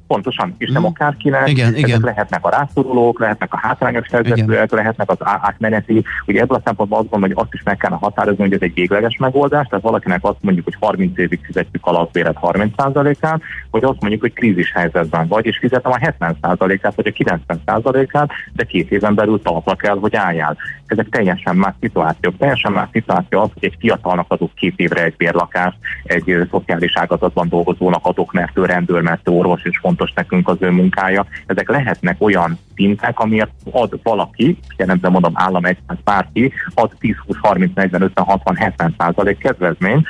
Pontosan, 0.06 0.54
és 0.58 0.70
nem 0.70 0.82
mhm. 0.82 0.90
akárkinek, 0.90 1.48
igen, 1.48 1.66
ezek 1.66 1.78
igen. 1.78 2.00
lehetnek 2.00 2.44
a 2.44 2.50
rászorulók, 2.50 3.18
lehetnek 3.18 3.52
a 3.52 3.58
hátrányos 3.62 4.08
helyzetűek, 4.10 4.70
lehetnek 4.70 5.10
az 5.10 5.16
átmeneti. 5.20 6.04
Ugye 6.26 6.40
ebből 6.40 6.56
a 6.56 6.62
szempontból 6.64 6.98
azt 6.98 7.08
gondolom, 7.10 7.36
hogy 7.36 7.44
azt 7.44 7.54
is 7.54 7.62
meg 7.62 7.76
kellene 7.76 8.00
határozni, 8.00 8.42
hogy 8.42 8.52
ez 8.52 8.60
egy 8.60 8.74
végleges 8.74 9.16
megoldás, 9.16 9.66
tehát 9.66 9.84
valakinek 9.84 10.24
azt 10.24 10.38
mondjuk, 10.40 10.64
hogy 10.64 10.76
30 10.80 11.18
évig 11.18 11.40
fizetjük 11.44 11.86
alapbéret 11.86 12.36
30%-át, 12.40 13.40
vagy 13.70 13.84
azt 13.84 14.00
mondjuk, 14.00 14.20
hogy 14.20 14.32
krízis 14.32 14.72
helyzetben 14.72 15.26
vagy, 15.28 15.46
és 15.46 15.58
fizetem 15.58 15.92
a 15.92 15.98
70%-át, 15.98 16.94
vagy 16.94 17.06
a 17.06 17.40
90%-át, 17.56 18.30
de 18.52 18.64
két 18.64 18.90
éven 18.90 19.14
belül 19.14 19.42
talpra 19.42 19.74
kell, 19.74 19.98
hogy 19.98 20.16
álljál. 20.16 20.56
Ezek 20.86 21.08
teljesen 21.08 21.56
más 21.56 21.74
szituációk. 21.80 22.36
Teljesen 22.38 22.72
más 22.72 22.88
szituáció 22.92 23.40
az, 23.40 23.50
hogy 23.54 23.64
egy 23.64 23.76
fiatalnak 23.78 24.26
adok 24.28 24.54
két 24.54 24.74
évre 24.76 25.02
egy 25.04 25.16
bérlakást, 25.16 25.76
egy 26.04 26.46
szociális 26.50 26.96
ágazatban 26.96 27.48
dolgozónak 27.48 28.06
adok, 28.06 28.32
mert 28.32 28.58
ő 28.58 28.64
rendőr, 28.64 29.00
mert 29.00 29.28
ő 29.28 29.32
orvos, 29.32 29.64
és 29.64 29.78
fontos 29.96 30.12
nekünk 30.14 30.48
az 30.48 30.56
ő 30.60 30.70
munkája. 30.70 31.26
Ezek 31.46 31.68
lehetnek 31.68 32.16
olyan 32.18 32.58
szintek, 32.76 33.18
amiért 33.18 33.50
ad 33.70 34.00
valaki, 34.02 34.58
jelenleg 34.76 35.10
mondom 35.10 35.32
állam 35.34 35.64
egyház 35.64 35.98
bárki, 36.04 36.52
ad 36.74 36.90
10, 36.98 37.14
20, 37.26 37.36
30, 37.40 37.74
40, 37.74 38.02
50, 38.02 38.24
60, 38.24 38.56
70 38.56 38.94
százalék 38.98 39.38
kedvezmény, 39.38 40.02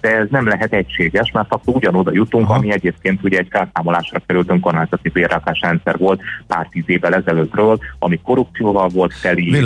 de 0.00 0.16
ez 0.16 0.26
nem 0.30 0.46
lehet 0.48 0.72
egységes, 0.72 1.30
mert 1.30 1.52
akkor 1.52 1.74
ugyanoda 1.74 2.12
jutunk, 2.12 2.44
Aha. 2.44 2.54
ami 2.54 2.72
egyébként 2.72 3.20
ugye 3.22 3.38
egy 3.38 3.48
felszámolásra 3.50 4.20
került 4.26 4.50
önkormányzati 4.50 5.08
bérrakás 5.08 5.60
rendszer 5.60 5.98
volt 5.98 6.20
pár 6.46 6.66
tíz 6.70 6.84
évvel 6.86 7.14
ezelőttről, 7.14 7.78
ami 7.98 8.20
korrupcióval 8.22 8.88
volt 8.88 9.12
teli. 9.22 9.60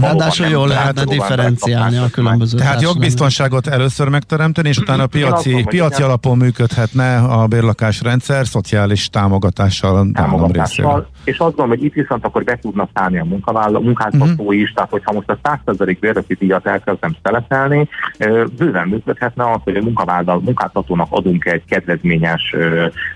Ráadásul 0.00 0.46
jól 0.46 0.68
lehetne 0.68 1.04
differenciálni 1.04 1.96
a 1.96 2.08
különböző 2.12 2.58
Tehát 2.58 2.82
jogbiztonságot 2.82 3.66
először 3.66 4.08
megteremteni, 4.08 4.68
és 4.68 4.78
utána 4.78 5.06
piaci, 5.06 5.64
piaci 5.68 6.02
alapon 6.02 6.36
működhetne 6.36 7.16
a 7.16 7.46
bérlakásrendszer, 7.46 8.46
szociális 8.46 9.01
támogatással, 9.08 10.10
támogatással 10.12 11.10
és 11.24 11.38
azt 11.38 11.56
gondolom, 11.56 11.68
hogy 11.68 11.84
itt 11.84 11.92
viszont 11.92 12.24
akkor 12.24 12.44
be 12.44 12.58
tudna 12.58 12.88
szállni 12.94 13.18
a 13.18 13.24
munkáltató 13.24 14.24
uh-huh. 14.24 14.56
is, 14.56 14.72
tehát 14.72 14.90
hogyha 14.90 15.12
most 15.12 15.30
a 15.30 15.38
100% 15.66 15.96
bérleti 16.00 16.34
díjat 16.34 16.66
elkezdem 16.66 17.16
szeletelni, 17.22 17.88
bőven 18.56 18.88
működhetne 18.88 19.50
az, 19.50 19.60
hogy 19.64 19.76
a 19.76 19.82
munkavállaló, 19.82 20.40
munkáltatónak 20.40 21.06
adunk 21.10 21.44
egy 21.44 21.64
kedvezményes 21.64 22.56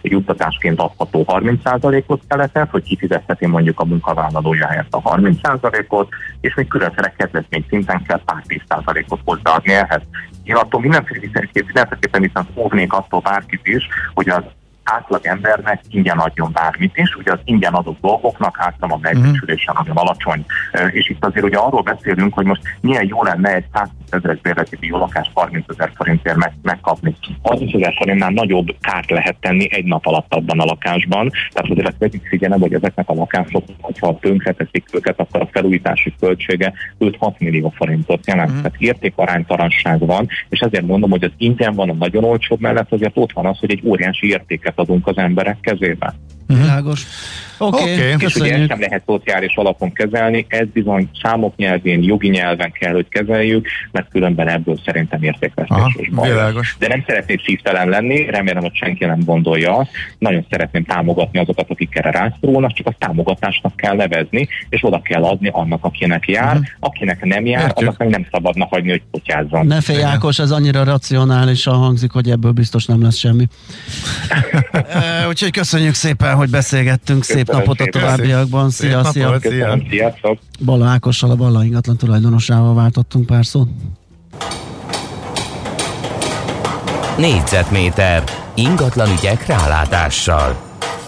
juttatásként 0.02 0.80
adható 0.80 1.24
30%-ot 1.28 2.22
szeletet, 2.28 2.70
hogy 2.70 2.82
kifizetheti 2.82 3.46
mondjuk 3.46 3.80
a 3.80 3.84
munkavállalója 3.84 4.66
helyett 4.66 4.94
a 4.94 5.02
30%-ot, 5.02 6.08
és 6.40 6.54
még 6.54 6.68
különféle 6.68 7.14
kedvezmény 7.16 7.64
szinten 7.68 8.02
kell 8.02 8.20
pár 8.24 8.42
10%-ot 8.48 9.20
hozzáadni 9.24 9.72
ehhez. 9.72 10.02
Én 10.42 10.54
attól 10.54 10.80
mindenféleképpen 10.80 12.20
viszont 12.20 12.48
óvnék 12.54 12.92
attól 12.92 13.20
bárkit 13.20 13.66
is, 13.66 13.88
hogy 14.14 14.28
az 14.28 14.42
átlag 14.86 15.26
embernek 15.26 15.80
ingyen 15.88 16.18
adjon 16.18 16.50
bármit 16.52 16.96
is, 16.96 17.14
ugye 17.14 17.32
az 17.32 17.38
ingyen 17.44 17.72
adott 17.72 18.00
dolgoknak 18.00 18.56
általában 18.58 18.98
a 18.98 19.08
megbecsülése 19.12 19.72
nagyon 19.76 19.96
alacsony. 19.96 20.44
És 20.90 21.08
itt 21.08 21.24
azért 21.24 21.44
ugye 21.44 21.56
arról 21.56 21.82
beszélünk, 21.82 22.34
hogy 22.34 22.44
most 22.44 22.62
milyen 22.80 23.06
jó 23.06 23.22
lenne 23.22 23.54
egy 23.54 23.64
100 23.72 23.88
ezeres 24.10 24.40
bérleti 24.40 24.90
lakást 24.90 25.30
30 25.34 25.64
ezer 25.68 25.90
forintért 25.94 26.36
meg, 26.36 26.52
megkapni. 26.62 27.14
30 27.42 27.74
ezer 27.74 27.94
forintnál 27.96 28.30
nagyobb 28.30 28.74
kárt 28.80 29.10
lehet 29.10 29.36
tenni 29.40 29.66
egy 29.70 29.84
nap 29.84 30.06
alatt 30.06 30.34
abban 30.34 30.60
a 30.60 30.64
lakásban, 30.64 31.30
tehát 31.52 31.70
azért 31.70 31.88
ezt 31.88 31.98
vegyük 31.98 32.26
figyelembe, 32.26 32.64
hogy 32.64 32.74
ezeknek 32.74 33.08
a 33.08 33.14
lakások, 33.14 33.64
ha 34.00 34.18
tönkreteszik 34.18 34.84
őket, 34.92 35.20
akkor 35.20 35.40
a 35.40 35.48
felújítási 35.52 36.14
költsége 36.20 36.72
5-6 37.00 37.38
millió 37.38 37.72
forintot 37.76 38.26
jelent. 38.26 38.48
Uh-huh. 38.48 38.62
Tehát 38.62 38.80
értékaránytalanság 38.80 40.06
van, 40.06 40.28
és 40.48 40.60
ezért 40.60 40.86
mondom, 40.86 41.10
hogy 41.10 41.24
az 41.24 41.32
ingyen 41.36 41.74
van 41.74 41.90
a 41.90 41.94
nagyon 41.94 42.24
olcsóbb 42.24 42.60
mellett, 42.60 42.92
azért 42.92 43.16
ott 43.16 43.32
van 43.32 43.46
az, 43.46 43.58
hogy 43.58 43.70
egy 43.70 43.82
óriási 43.84 44.28
értéket 44.28 44.75
adunk 44.78 45.06
az 45.06 45.16
emberek 45.16 45.60
kezébe. 45.60 46.14
Világos. 46.46 47.06
Oké, 47.58 47.82
okay, 47.82 48.12
okay, 48.12 48.26
és 48.26 48.34
ugye 48.34 48.54
ezt 48.54 48.68
nem 48.68 48.80
lehet 48.80 49.02
szociális 49.06 49.56
alapon 49.56 49.92
kezelni, 49.92 50.46
ez 50.48 50.66
bizony 50.72 51.10
számok 51.22 51.56
nyelvén, 51.56 52.02
jogi 52.02 52.28
nyelven 52.28 52.72
kell, 52.72 52.92
hogy 52.92 53.08
kezeljük, 53.08 53.68
mert 53.90 54.08
különben 54.08 54.48
ebből 54.48 54.80
szerintem 54.84 55.22
értékvesztés 55.22 56.10
De 56.78 56.88
nem 56.88 57.04
szeretnék 57.06 57.42
szívtelen 57.44 57.88
lenni, 57.88 58.30
remélem, 58.30 58.62
hogy 58.62 58.74
senki 58.74 59.04
nem 59.04 59.24
gondolja 59.24 59.76
azt. 59.76 59.90
Nagyon 60.18 60.46
szeretném 60.50 60.84
támogatni 60.84 61.38
azokat, 61.38 61.70
akik 61.70 61.96
erre 61.96 62.10
rászorulnak, 62.10 62.72
csak 62.72 62.86
a 62.86 62.94
támogatásnak 62.98 63.76
kell 63.76 63.94
nevezni, 63.94 64.48
és 64.68 64.84
oda 64.84 65.00
kell 65.02 65.22
adni 65.22 65.48
annak, 65.52 65.84
akinek 65.84 66.28
jár. 66.28 66.52
Uh-huh. 66.52 66.66
Akinek 66.80 67.24
nem 67.24 67.46
jár, 67.46 67.62
Értjük. 67.62 67.78
annak 67.78 67.98
meg 67.98 68.08
nem 68.08 68.26
szabadna 68.30 68.66
hagyni, 68.70 68.90
hogy 68.90 69.02
kutyázzon. 69.10 69.66
Ne 69.66 69.80
félj, 69.80 70.02
Ákos, 70.02 70.38
ez 70.38 70.50
annyira 70.50 70.84
racionálisan 70.84 71.74
hangzik, 71.74 72.10
hogy 72.10 72.30
ebből 72.30 72.52
biztos 72.52 72.84
nem 72.84 73.02
lesz 73.02 73.16
semmi. 73.16 73.46
Úgyhogy 75.28 75.50
köszönjük 75.50 75.94
szépen, 75.94 76.34
hogy 76.36 76.50
beszélgettünk. 76.50 77.20
Köszönöm 77.20 77.44
Szép 77.44 77.54
napot 77.54 77.78
szépen. 77.78 78.02
a 78.02 78.04
továbbiakban. 78.04 78.70
Szia, 78.70 79.04
szia. 79.04 79.12
szia. 79.12 79.38
Köszönöm, 79.38 79.86
sziasztok. 79.90 80.38
Balla 80.64 80.86
Ákossal, 80.86 81.30
a 81.30 81.34
Balla 81.36 81.64
ingatlan 81.64 81.96
tulajdonosával 81.96 82.74
váltottunk 82.74 83.26
pár 83.26 83.46
szót. 83.46 83.68
Négyzetméter 87.18 88.24
ingatlan 88.54 89.08
ügyek 89.18 89.46
rálátással. 89.46 90.56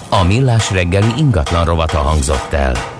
A 0.08 0.24
millás 0.24 0.70
reggeli 0.70 1.12
ingatlan 1.16 1.64
rovata 1.64 1.98
hangzott 1.98 2.52
el. 2.52 2.97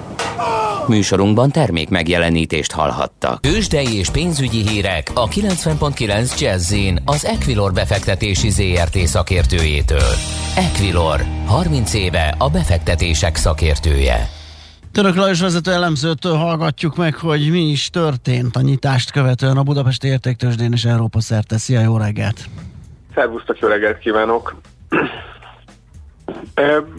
Műsorunkban 0.89 1.51
termék 1.51 1.89
megjelenítést 1.89 2.73
hallhattak. 2.73 3.47
Ősdei 3.47 3.97
és 3.97 4.11
pénzügyi 4.11 4.69
hírek 4.69 5.11
a 5.15 5.29
90.9 5.29 6.41
jazz 6.41 6.75
az 7.05 7.25
Equilor 7.25 7.73
befektetési 7.73 8.51
ZRT 8.51 8.97
szakértőjétől. 8.97 10.13
Equilor, 10.57 11.21
30 11.47 11.95
éve 11.95 12.35
a 12.39 12.51
befektetések 12.51 13.37
szakértője. 13.37 14.29
Török 14.93 15.15
Lajos 15.15 15.41
vezető 15.41 15.73
elemzőtől 15.73 16.35
hallgatjuk 16.35 16.97
meg, 16.97 17.15
hogy 17.15 17.51
mi 17.51 17.61
is 17.61 17.91
történt 17.91 18.57
a 18.57 18.61
nyitást 18.61 19.11
követően 19.11 19.57
a 19.57 19.63
Budapesti 19.63 20.09
Értéktősdén 20.09 20.73
és 20.73 20.85
Európa 20.85 21.21
szerte. 21.21 21.59
Szia, 21.59 21.81
jó 21.81 21.97
reggelt! 21.97 22.45
Szervusztok, 23.15 23.59
jó 23.59 23.69
reggelt 23.69 23.99
kívánok! 23.99 24.57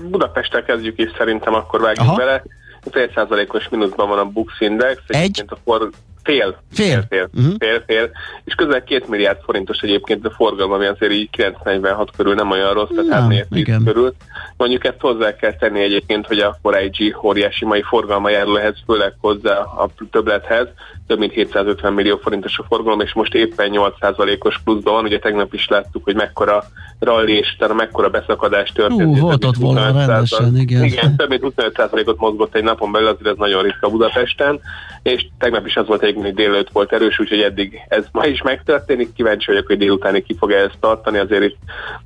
Budapesttel 0.09 0.63
kezdjük 0.63 0.99
is, 0.99 1.11
szerintem 1.17 1.53
akkor 1.53 1.81
vágjuk 1.81 2.07
Aha. 2.07 2.15
bele. 2.15 2.43
Fél 2.91 3.11
százalékos 3.15 3.69
mínuszban 3.69 4.09
van 4.09 4.19
a 4.19 4.25
Bux 4.25 4.53
Index. 4.59 5.01
Egy? 5.07 5.43
A 5.47 5.55
for, 5.63 5.89
fél. 6.29 6.57
Fél. 6.71 7.05
Fél, 7.09 7.29
uh-huh. 7.33 7.53
fél, 7.59 7.83
fél. 7.87 8.09
És 8.43 8.53
közel 8.53 8.83
két 8.83 9.07
milliárd 9.07 9.37
forintos 9.43 9.79
egyébként 9.79 10.25
a 10.25 10.29
forgalom, 10.29 10.71
ami 10.71 10.85
azért 10.85 11.11
így 11.11 11.29
946 11.29 12.11
körül 12.17 12.33
nem 12.33 12.51
olyan 12.51 12.73
rossz, 12.73 12.89
tehát 12.89 13.31
ja, 13.31 13.45
3 13.63 13.83
körül. 13.83 14.13
Mondjuk 14.57 14.85
ezt 14.85 14.99
hozzá 14.99 15.35
kell 15.35 15.55
tenni 15.55 15.81
egyébként, 15.81 16.27
hogy 16.27 16.39
a 16.39 16.59
4 16.61 17.15
óriási 17.23 17.65
mai 17.65 17.81
forgalma 17.81 18.29
járul 18.29 18.59
ehhez, 18.59 18.75
főleg 18.85 19.13
hozzá 19.19 19.57
a 19.57 19.89
többlethez, 20.11 20.67
több 21.07 21.19
mint 21.19 21.33
750 21.33 21.93
millió 21.93 22.17
forintos 22.17 22.57
a 22.57 22.65
forgalom, 22.67 22.99
és 22.99 23.13
most 23.13 23.33
éppen 23.33 23.69
8%-os 23.73 24.59
pluszban 24.63 24.93
van. 24.93 25.03
Ugye 25.03 25.19
tegnap 25.19 25.53
is 25.53 25.67
láttuk, 25.67 26.03
hogy 26.03 26.15
mekkora 26.15 26.63
rally 26.99 27.37
és 27.37 27.53
utána 27.55 27.73
mekkora 27.73 28.09
beszakadás 28.09 28.71
történt. 28.71 29.15
Uh, 29.15 29.19
volt 29.19 29.45
ott 29.45 29.55
volna 29.55 29.91
rendesen, 29.91 30.57
igen. 30.57 30.83
Igen, 30.83 31.15
több 31.15 31.29
mint 31.29 31.43
25%-ot 31.45 32.19
mozgott 32.19 32.55
egy 32.55 32.63
napon 32.63 32.91
belül, 32.91 33.07
azért 33.07 33.27
ez 33.27 33.37
nagyon 33.37 33.63
ritka 33.63 33.89
Budapesten, 33.89 34.59
és 35.03 35.25
tegnap 35.37 35.65
is 35.65 35.75
az 35.75 35.87
volt 35.87 36.03
egy 36.03 36.15
hogy 36.21 36.33
délőtt 36.33 36.69
volt 36.71 36.93
erős, 36.93 37.19
úgyhogy 37.19 37.41
eddig 37.41 37.81
ez 37.87 38.05
ma 38.11 38.25
is 38.25 38.41
megtörténik. 38.41 39.13
Kíváncsi 39.13 39.51
vagyok, 39.51 39.67
hogy 39.67 39.77
délutáni 39.77 40.21
ki 40.21 40.35
fog 40.39 40.51
ezt 40.51 40.77
tartani, 40.79 41.17
azért 41.17 41.43
itt 41.43 41.57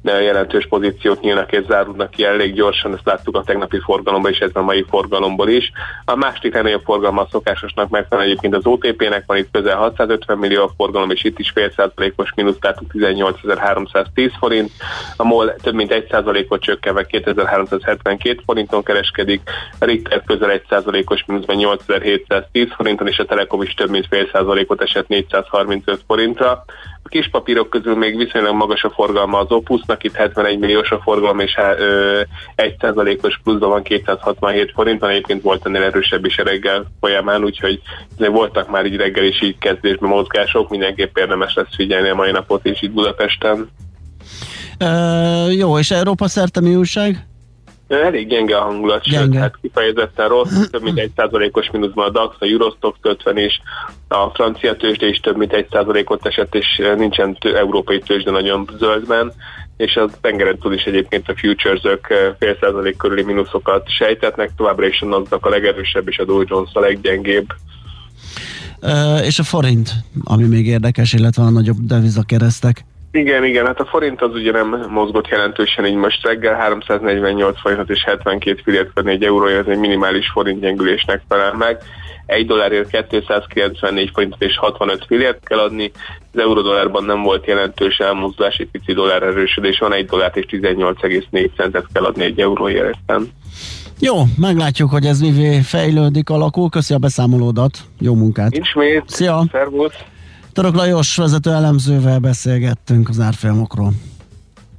jelentős 0.03 0.67
pozíciók 0.67 1.21
nyílnak 1.21 1.51
és 1.51 1.65
zárulnak 1.67 2.11
ki 2.11 2.23
elég 2.23 2.53
gyorsan, 2.53 2.93
ezt 2.93 3.05
láttuk 3.05 3.37
a 3.37 3.43
tegnapi 3.43 3.79
forgalomban 3.79 4.31
és 4.31 4.39
ez 4.39 4.49
a 4.53 4.61
mai 4.61 4.85
forgalomból 4.89 5.49
is. 5.49 5.71
A 6.05 6.15
másik 6.15 6.53
legnagyobb 6.53 6.83
forgalma 6.83 7.21
a 7.21 7.27
szokásosnak 7.31 7.89
megfelelően 7.89 8.31
egyébként 8.31 8.55
az 8.55 8.65
OTP-nek 8.65 9.23
van 9.25 9.37
itt 9.37 9.51
közel 9.51 9.77
650 9.77 10.37
millió 10.37 10.71
forgalom, 10.77 11.11
és 11.11 11.23
itt 11.23 11.39
is 11.39 11.49
fél 11.49 11.71
százalékos 11.75 12.33
mínusz, 12.35 12.57
tehát 12.59 12.79
18.310 12.93 14.31
forint. 14.39 14.71
A 15.17 15.23
MOL 15.23 15.55
több 15.55 15.73
mint 15.73 15.91
1 15.91 16.07
százalékot 16.09 16.61
csökkenve 16.61 17.05
2372 17.05 18.41
forinton 18.45 18.83
kereskedik, 18.83 19.41
a 19.79 19.85
Richter 19.85 20.23
közel 20.25 20.51
1 20.51 20.61
százalékos 20.69 21.23
mínuszban 21.25 21.55
8710 21.55 22.67
forinton, 22.75 23.07
és 23.07 23.19
a 23.19 23.25
Telekom 23.25 23.61
is 23.61 23.73
több 23.73 23.89
mint 23.93 24.07
fél 24.09 24.29
százalékot 24.31 24.81
esett 24.81 25.07
435 25.07 26.01
forintra. 26.07 26.65
A 27.03 27.09
kis 27.09 27.29
papírok 27.29 27.69
közül 27.69 27.95
még 27.95 28.17
viszonylag 28.17 28.55
magas 28.55 28.83
a 28.83 28.89
forgalma 28.89 29.37
az 29.39 29.51
Opusnak, 29.51 30.03
itt 30.03 30.15
71 30.15 30.59
milliós 30.59 30.91
a 30.91 30.99
forgalom, 31.03 31.39
és 31.39 31.57
1 32.55 32.75
százalékos 32.79 33.39
pluszban 33.43 33.69
van 33.69 33.83
267 33.83 34.71
forint, 34.71 34.99
van 34.99 35.09
egyébként 35.09 35.41
volt 35.41 35.65
ennél 35.65 35.83
erősebb 35.83 36.25
is 36.25 36.37
a 36.37 36.43
reggel 36.43 36.85
folyamán, 36.99 37.43
úgyhogy 37.43 37.81
voltak 38.17 38.69
már 38.69 38.85
így 38.85 38.95
reggel 38.95 39.23
is 39.23 39.41
így 39.41 39.57
kezdésben 39.57 40.09
mozgások, 40.09 40.69
mindenképp 40.69 41.17
érdemes 41.17 41.53
lesz 41.53 41.75
figyelni 41.75 42.09
a 42.09 42.15
mai 42.15 42.31
napot 42.31 42.65
is 42.65 42.81
itt 42.81 42.91
Budapesten. 42.91 43.69
Uh, 44.79 45.55
jó, 45.55 45.79
és 45.79 45.91
Európa 45.91 46.27
szerte 46.27 46.61
mi 46.61 46.75
újság? 46.75 47.32
Elég 48.01 48.27
gyenge 48.27 48.57
a 48.57 48.61
hangulat, 48.61 49.03
gyenge. 49.03 49.23
sőt, 49.23 49.41
hát 49.41 49.57
kifejezetten 49.61 50.27
rossz, 50.27 50.67
több 50.71 50.83
mint 50.83 50.99
egy 50.99 51.11
százalékos 51.15 51.71
mínuszban 51.71 52.07
a 52.07 52.09
DAX, 52.09 52.35
a 52.39 52.45
Eurostox 52.45 52.97
50 53.01 53.37
is, 53.37 53.61
a 54.07 54.29
francia 54.33 54.75
tőzsde 54.75 55.07
is 55.07 55.19
több 55.19 55.37
mint 55.37 55.53
egy 55.53 55.67
százalékot 55.71 56.25
esett, 56.25 56.55
és 56.55 56.81
nincsen 56.97 57.33
tő, 57.33 57.57
európai 57.57 57.99
tőzsde 57.99 58.31
nagyon 58.31 58.69
zöldben, 58.77 59.33
és 59.77 59.95
a 59.95 60.09
tengeren 60.21 60.57
túl 60.57 60.73
is 60.73 60.83
egyébként 60.83 61.29
a 61.29 61.33
futures-ök 61.35 62.07
fél 62.39 62.57
százalék 62.61 62.97
körüli 62.97 63.23
mínuszokat 63.23 63.89
sejtetnek, 63.89 64.51
továbbra 64.57 64.85
is 64.85 65.01
a 65.01 65.05
NASDAQ 65.05 65.47
a 65.47 65.49
legerősebb, 65.49 66.07
és 66.07 66.17
a 66.17 66.25
Dow 66.25 66.43
Jones 66.47 66.69
a 66.73 66.79
leggyengébb. 66.79 67.45
Uh, 68.81 69.25
és 69.25 69.39
a 69.39 69.43
forint, 69.43 69.91
ami 70.23 70.43
még 70.43 70.67
érdekes, 70.67 71.13
illetve 71.13 71.43
a 71.43 71.49
nagyobb 71.49 71.77
devizakeresztek. 71.79 72.85
Igen, 73.15 73.43
igen, 73.43 73.65
hát 73.65 73.79
a 73.79 73.85
forint 73.85 74.21
az 74.21 74.33
ugye 74.33 74.51
nem 74.51 74.85
mozgott 74.89 75.27
jelentősen, 75.27 75.85
így 75.85 75.95
most 75.95 76.25
reggel 76.25 76.55
348 76.55 77.59
forintot 77.59 77.89
és 77.89 78.03
72 78.03 78.61
fillért 78.63 78.89
venni 78.93 79.11
egy 79.11 79.23
euróért, 79.23 79.67
ez 79.67 79.73
egy 79.73 79.79
minimális 79.79 80.29
forint 80.29 80.59
gyengülésnek 80.59 81.21
felel 81.27 81.53
meg. 81.53 81.77
Egy 82.25 82.45
dollárért 82.45 83.07
294 83.07 84.09
forintot 84.13 84.41
és 84.41 84.57
65 84.57 85.05
fillért 85.07 85.47
kell 85.47 85.59
adni, 85.59 85.91
az 86.33 86.39
euró-dollárban 86.39 87.03
nem 87.03 87.21
volt 87.21 87.45
jelentős 87.45 87.97
elmozdulás, 87.97 88.57
egy 88.57 88.69
pici 88.71 88.93
dollár 88.93 89.23
erősödés, 89.23 89.79
van 89.79 89.93
egy 89.93 90.05
dollárt 90.05 90.37
és 90.37 90.45
18,4 90.49 91.49
centet 91.55 91.85
kell 91.93 92.03
adni 92.03 92.23
egy 92.23 92.39
euróért. 92.39 92.97
Jó, 93.99 94.15
meglátjuk, 94.37 94.89
hogy 94.89 95.05
ez 95.05 95.19
mivé 95.19 95.59
fejlődik, 95.59 96.29
alakul. 96.29 96.69
Köszi 96.69 96.93
a 96.93 96.97
beszámolódat, 96.97 97.77
jó 97.99 98.13
munkát! 98.13 98.51
Nincs 98.51 98.73
Szia! 99.05 99.43
Szervusz! 99.51 99.95
Török 100.53 100.75
Lajos 100.75 101.15
vezető 101.15 101.51
elemzővel 101.51 102.19
beszélgettünk 102.19 103.09
az 103.09 103.19
árfolyamokról. 103.19 103.93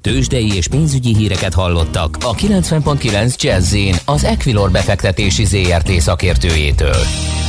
Tőzsdei 0.01 0.55
és 0.55 0.69
pénzügyi 0.69 1.15
híreket 1.15 1.55
hallottak 1.55 2.17
a 2.21 2.35
90.9 2.35 3.41
jazz 3.41 3.77
az 4.05 4.25
Equilor 4.25 4.71
befektetési 4.71 5.45
ZRT 5.45 5.91
szakértőjétől. 5.91 7.03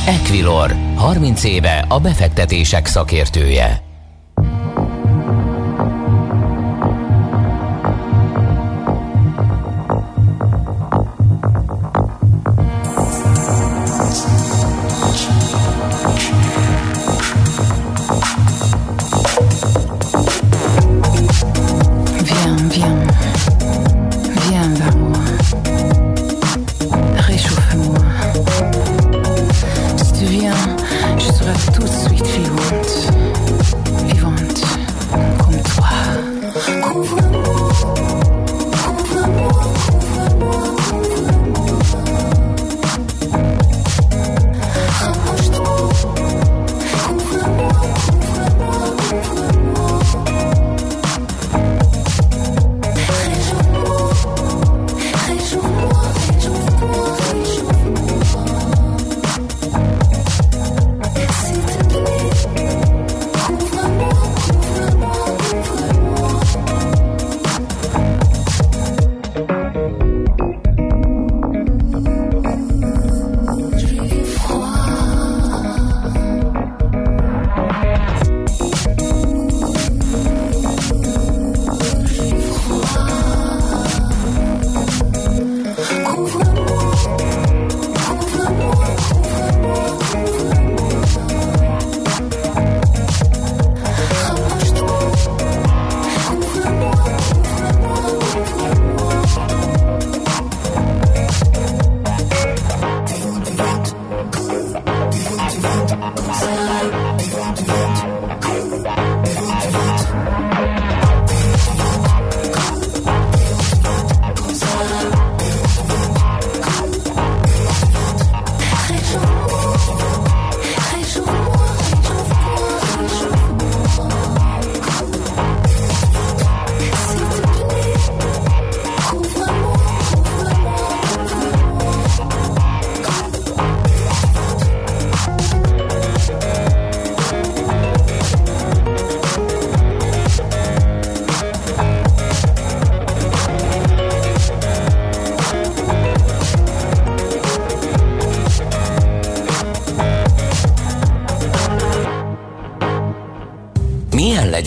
Equilor, 0.06 0.74
30 0.94 1.44
éve 1.44 1.84
a 1.88 2.00
befektetések 2.00 2.86
szakértője. 2.86 3.85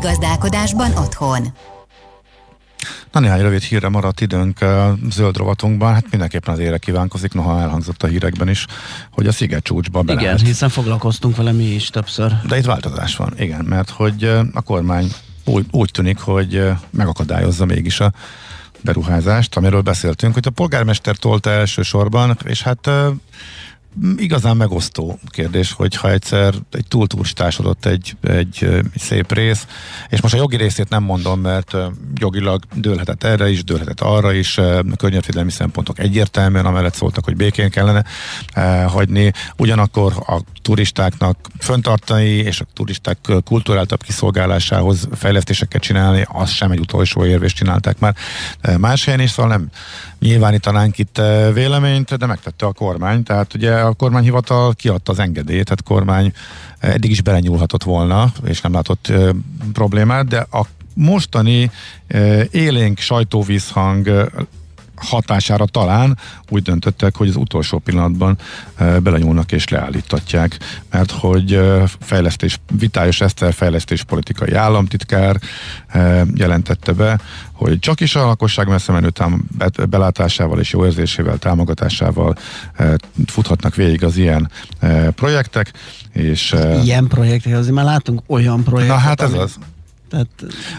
Gazdálkodásban 0.00 0.96
otthon. 0.96 1.52
Na 3.12 3.20
néhány 3.20 3.40
rövid 3.40 3.62
hírre 3.62 3.88
maradt 3.88 4.20
időnk 4.20 4.60
a 4.60 4.96
zöld 5.10 5.36
rovatunkban, 5.36 5.92
hát 5.92 6.06
mindenképpen 6.10 6.54
az 6.54 6.60
ére 6.60 6.78
kívánkozik, 6.78 7.32
noha 7.32 7.60
elhangzott 7.60 8.02
a 8.02 8.06
hírekben 8.06 8.48
is, 8.48 8.66
hogy 9.10 9.26
a 9.26 9.32
sziget 9.32 9.62
csúcsba 9.62 10.02
belállt. 10.02 10.22
Igen, 10.22 10.46
hiszen 10.46 10.68
foglalkoztunk 10.68 11.36
vele 11.36 11.52
mi 11.52 11.64
is 11.64 11.88
többször. 11.88 12.32
De 12.48 12.56
itt 12.56 12.64
változás 12.64 13.16
van, 13.16 13.32
igen, 13.38 13.64
mert 13.64 13.90
hogy 13.90 14.24
a 14.52 14.60
kormány 14.60 15.12
úgy, 15.44 15.66
úgy 15.70 15.90
tűnik, 15.90 16.18
hogy 16.18 16.70
megakadályozza 16.90 17.64
mégis 17.64 18.00
a 18.00 18.12
beruházást, 18.80 19.56
amiről 19.56 19.80
beszéltünk, 19.80 20.34
hogy 20.34 20.46
a 20.46 20.50
polgármester 20.50 21.16
tolta 21.16 21.50
elsősorban, 21.50 22.38
és 22.44 22.62
hát 22.62 22.90
igazán 24.16 24.56
megosztó 24.56 25.18
kérdés, 25.28 25.72
hogyha 25.72 26.10
egyszer 26.10 26.54
egy 26.70 26.86
túltúrstásodott 26.88 27.84
egy, 27.84 28.16
egy, 28.22 28.64
egy 28.64 28.90
szép 28.96 29.32
rész, 29.32 29.66
és 30.08 30.20
most 30.20 30.34
a 30.34 30.36
jogi 30.36 30.56
részét 30.56 30.88
nem 30.88 31.02
mondom, 31.02 31.40
mert 31.40 31.76
jogilag 32.14 32.62
dőlhetett 32.74 33.24
erre 33.24 33.50
is, 33.50 33.64
dőlhetett 33.64 34.00
arra 34.00 34.32
is, 34.32 34.60
környezetvédelmi 34.96 35.50
szempontok 35.50 35.98
egyértelműen 35.98 36.66
amellett 36.66 36.94
szóltak, 36.94 37.24
hogy 37.24 37.36
békén 37.36 37.70
kellene 37.70 38.04
eh, 38.52 38.84
hagyni, 38.90 39.32
ugyanakkor 39.56 40.12
a 40.26 40.40
turistáknak 40.62 41.36
föntartani 41.58 42.24
és 42.24 42.60
a 42.60 42.66
turisták 42.74 43.18
kulturáltabb 43.44 44.02
kiszolgálásához 44.02 45.08
fejlesztéseket 45.12 45.82
csinálni, 45.82 46.26
az 46.28 46.50
sem 46.50 46.70
egy 46.70 46.78
utolsó 46.78 47.24
érvés 47.24 47.52
csinálták 47.52 47.98
már. 47.98 48.14
Más 48.78 49.04
helyen 49.04 49.20
is, 49.20 49.30
szóval 49.30 49.50
nem 49.50 49.68
nyilvánítanánk 50.18 50.98
itt 50.98 51.20
véleményt, 51.52 52.16
de 52.16 52.26
megtette 52.26 52.66
a 52.66 52.72
kormány, 52.72 53.22
tehát 53.22 53.54
ugye 53.54 53.83
a 53.86 53.92
kormányhivatal 53.92 54.72
kiadta 54.74 55.12
az 55.12 55.18
engedélyt, 55.18 55.64
tehát 55.64 55.82
kormány 55.82 56.32
eddig 56.78 57.10
is 57.10 57.22
belenyúlhatott 57.22 57.82
volna, 57.82 58.32
és 58.44 58.60
nem 58.60 58.72
látott 58.72 59.06
e, 59.06 59.34
problémát, 59.72 60.26
de 60.26 60.46
a 60.50 60.66
mostani 60.94 61.70
e, 62.06 62.46
élénk 62.50 62.98
sajtóvízhang 62.98 64.30
hatására 64.96 65.66
talán 65.66 66.18
úgy 66.48 66.62
döntöttek, 66.62 67.16
hogy 67.16 67.28
az 67.28 67.36
utolsó 67.36 67.78
pillanatban 67.78 68.38
e, 68.76 68.98
belenyúlnak 68.98 69.52
és 69.52 69.68
leállítatják, 69.68 70.58
mert 70.90 71.10
hogy 71.10 71.52
e, 71.52 71.86
fejlesztés, 72.00 72.58
Vitályos 72.78 73.20
Eszter 73.20 73.52
fejlesztéspolitikai 73.52 74.52
államtitkár 74.52 75.36
e, 75.86 76.24
jelentette 76.34 76.92
be, 76.92 77.18
hogy 77.52 77.78
csak 77.78 78.00
is 78.00 78.14
a 78.14 78.26
lakosság 78.26 78.68
messze 78.68 78.92
menő 78.92 79.10
tám- 79.10 79.42
belátásával 79.88 80.60
és 80.60 80.72
jó 80.72 80.84
érzésével, 80.84 81.38
támogatásával 81.38 82.36
futhatnak 83.26 83.74
végig 83.74 84.04
az 84.04 84.16
ilyen 84.16 84.50
projektek. 85.14 85.72
És, 86.12 86.54
ilyen 86.82 87.06
projektek, 87.06 87.56
azért 87.56 87.74
már 87.74 87.84
látunk 87.84 88.22
olyan 88.26 88.64
projektet. 88.64 88.96
Na 88.96 89.02
hát 89.02 89.20
ez 89.20 89.32
ami... 89.32 89.38
az. 89.38 89.58
Tehát, 90.08 90.28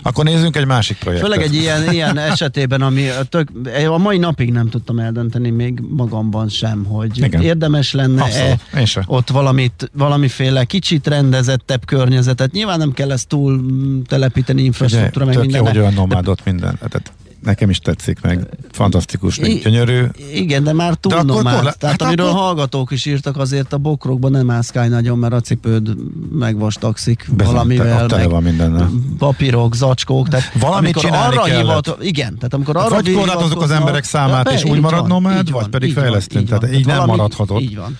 Akkor 0.01 0.23
nézzünk 0.23 0.55
egy 0.55 0.65
másik 0.65 0.97
projektet. 0.97 1.29
Főleg 1.29 1.45
egy 1.45 1.55
ilyen, 1.55 1.91
ilyen 1.91 2.17
esetében, 2.17 2.81
ami 2.81 3.07
tök, 3.29 3.51
a 3.87 3.97
mai 3.97 4.17
napig 4.17 4.51
nem 4.51 4.69
tudtam 4.69 4.99
eldönteni 4.99 5.49
még 5.49 5.81
magamban 5.89 6.49
sem, 6.49 6.83
hogy 6.83 7.17
Igen. 7.17 7.41
érdemes 7.41 7.93
lenne-e 7.93 8.57
ott 9.05 9.29
valamit, 9.29 9.89
valamiféle 9.93 10.63
kicsit 10.63 11.07
rendezettebb 11.07 11.85
környezetet. 11.85 12.51
Nyilván 12.51 12.77
nem 12.77 12.93
kell 12.93 13.11
ezt 13.11 13.27
túl 13.27 13.65
telepíteni 14.07 14.63
infrastruktúra, 14.63 15.25
meg 15.25 15.37
minden. 15.37 15.59
Jó, 15.59 15.67
hogy 15.67 15.77
olyan 15.77 15.93
nomádot 15.93 16.45
minden. 16.45 16.77
Tehát 16.77 17.11
Nekem 17.45 17.69
is 17.69 17.79
tetszik, 17.79 18.21
meg 18.21 18.47
fantasztikus, 18.71 19.39
meg 19.39 19.59
gyönyörű. 19.61 20.03
Igen, 20.33 20.63
de 20.63 20.73
már 20.73 20.93
túl 20.93 21.13
de 21.13 21.21
nomád. 21.23 21.55
Korla... 21.55 21.71
Tehát 21.71 22.01
hát 22.01 22.01
amiről 22.01 22.27
akkor... 22.27 22.39
hallgatók 22.39 22.91
is 22.91 23.05
írtak, 23.05 23.37
azért 23.37 23.73
a 23.73 23.77
bokrokban 23.77 24.31
nem 24.31 24.45
mászkálj 24.45 24.89
nagyon, 24.89 25.17
mert 25.17 25.33
a 25.33 25.39
cipőd 25.39 25.95
megvastagszik 26.31 27.27
Bezem, 27.35 27.53
valamivel. 27.53 28.05
Te, 28.05 28.15
meg 28.15 28.29
van 28.29 28.43
mindennel. 28.43 28.89
Papírok, 29.17 29.75
zacskók. 29.75 30.27
Tehát 30.27 30.53
Valamit 30.59 30.97
arra 30.97 31.43
hivat, 31.43 31.97
Igen, 32.01 32.35
tehát 32.35 32.53
amikor 32.53 32.77
arra 32.77 32.89
Vagy 32.89 33.11
korlátozok 33.13 33.61
az 33.61 33.71
emberek 33.71 34.03
számát, 34.03 34.43
be, 34.43 34.53
és 34.53 34.63
úgy 34.63 34.79
marad 34.79 35.07
nomád, 35.07 35.51
vagy 35.51 35.67
pedig 35.67 35.93
fejlesztünk. 35.93 36.47
Tehát 36.47 36.73
így 36.73 36.85
nem 36.85 37.05
maradhatott. 37.05 37.61
Így 37.61 37.75
van. 37.75 37.97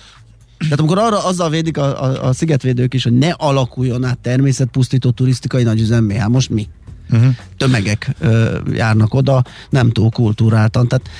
Tehát 0.58 0.78
amikor 0.78 0.98
arra 0.98 1.24
azzal 1.24 1.50
védik 1.50 1.78
a, 1.78 2.04
a, 2.04 2.28
a 2.28 2.32
szigetvédők 2.32 2.94
is, 2.94 3.02
hogy 3.02 3.12
ne 3.12 3.30
alakuljon 3.30 4.04
át 4.04 4.18
természetpusztító 4.18 5.10
turisztikai 5.10 5.62
nagyüzemmé, 5.62 6.16
hát 6.16 6.28
most 6.28 6.50
mi? 6.50 6.68
Uh-huh. 7.10 7.34
tömegek 7.56 8.14
ö, 8.20 8.58
járnak 8.72 9.14
oda, 9.14 9.44
nem 9.70 9.90
túl 9.90 10.10
kultúráltan. 10.10 10.88
Tehát... 10.88 11.10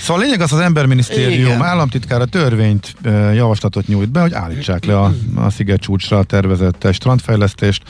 Szóval 0.00 0.22
a 0.22 0.24
lényeg 0.24 0.40
az, 0.40 0.52
az 0.52 0.58
emberminisztérium 0.58 1.46
Igen. 1.46 1.62
államtitkára 1.62 2.24
törvényt, 2.24 2.94
ö, 3.02 3.32
javaslatot 3.32 3.86
nyújt 3.86 4.10
be, 4.10 4.20
hogy 4.20 4.32
állítsák 4.32 4.84
le 4.84 4.98
a, 4.98 5.14
a 5.34 5.50
sziget 5.50 5.80
csúcsra 5.80 6.22
tervezett 6.22 6.88
strandfejlesztést. 6.92 7.82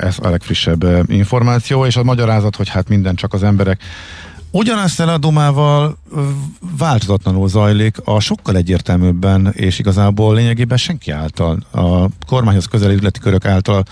Ez 0.00 0.16
a 0.22 0.28
legfrissebb 0.28 1.10
információ, 1.10 1.86
és 1.86 1.96
a 1.96 2.02
magyarázat, 2.02 2.56
hogy 2.56 2.68
hát 2.68 2.88
minden 2.88 3.14
csak 3.14 3.32
az 3.32 3.42
emberek 3.42 3.82
Ugyanezt 4.52 5.00
a 5.00 5.18
Dumával 5.18 5.96
változatlanul 6.78 7.48
zajlik, 7.48 7.96
a 8.04 8.20
sokkal 8.20 8.56
egyértelműbben 8.56 9.52
és 9.52 9.78
igazából 9.78 10.34
lényegében 10.34 10.76
senki 10.76 11.10
által, 11.10 11.58
a 11.72 12.08
kormányhoz 12.26 12.66
közeli 12.66 12.94
üzleti 12.94 13.20
körök 13.20 13.44
által 13.44 13.84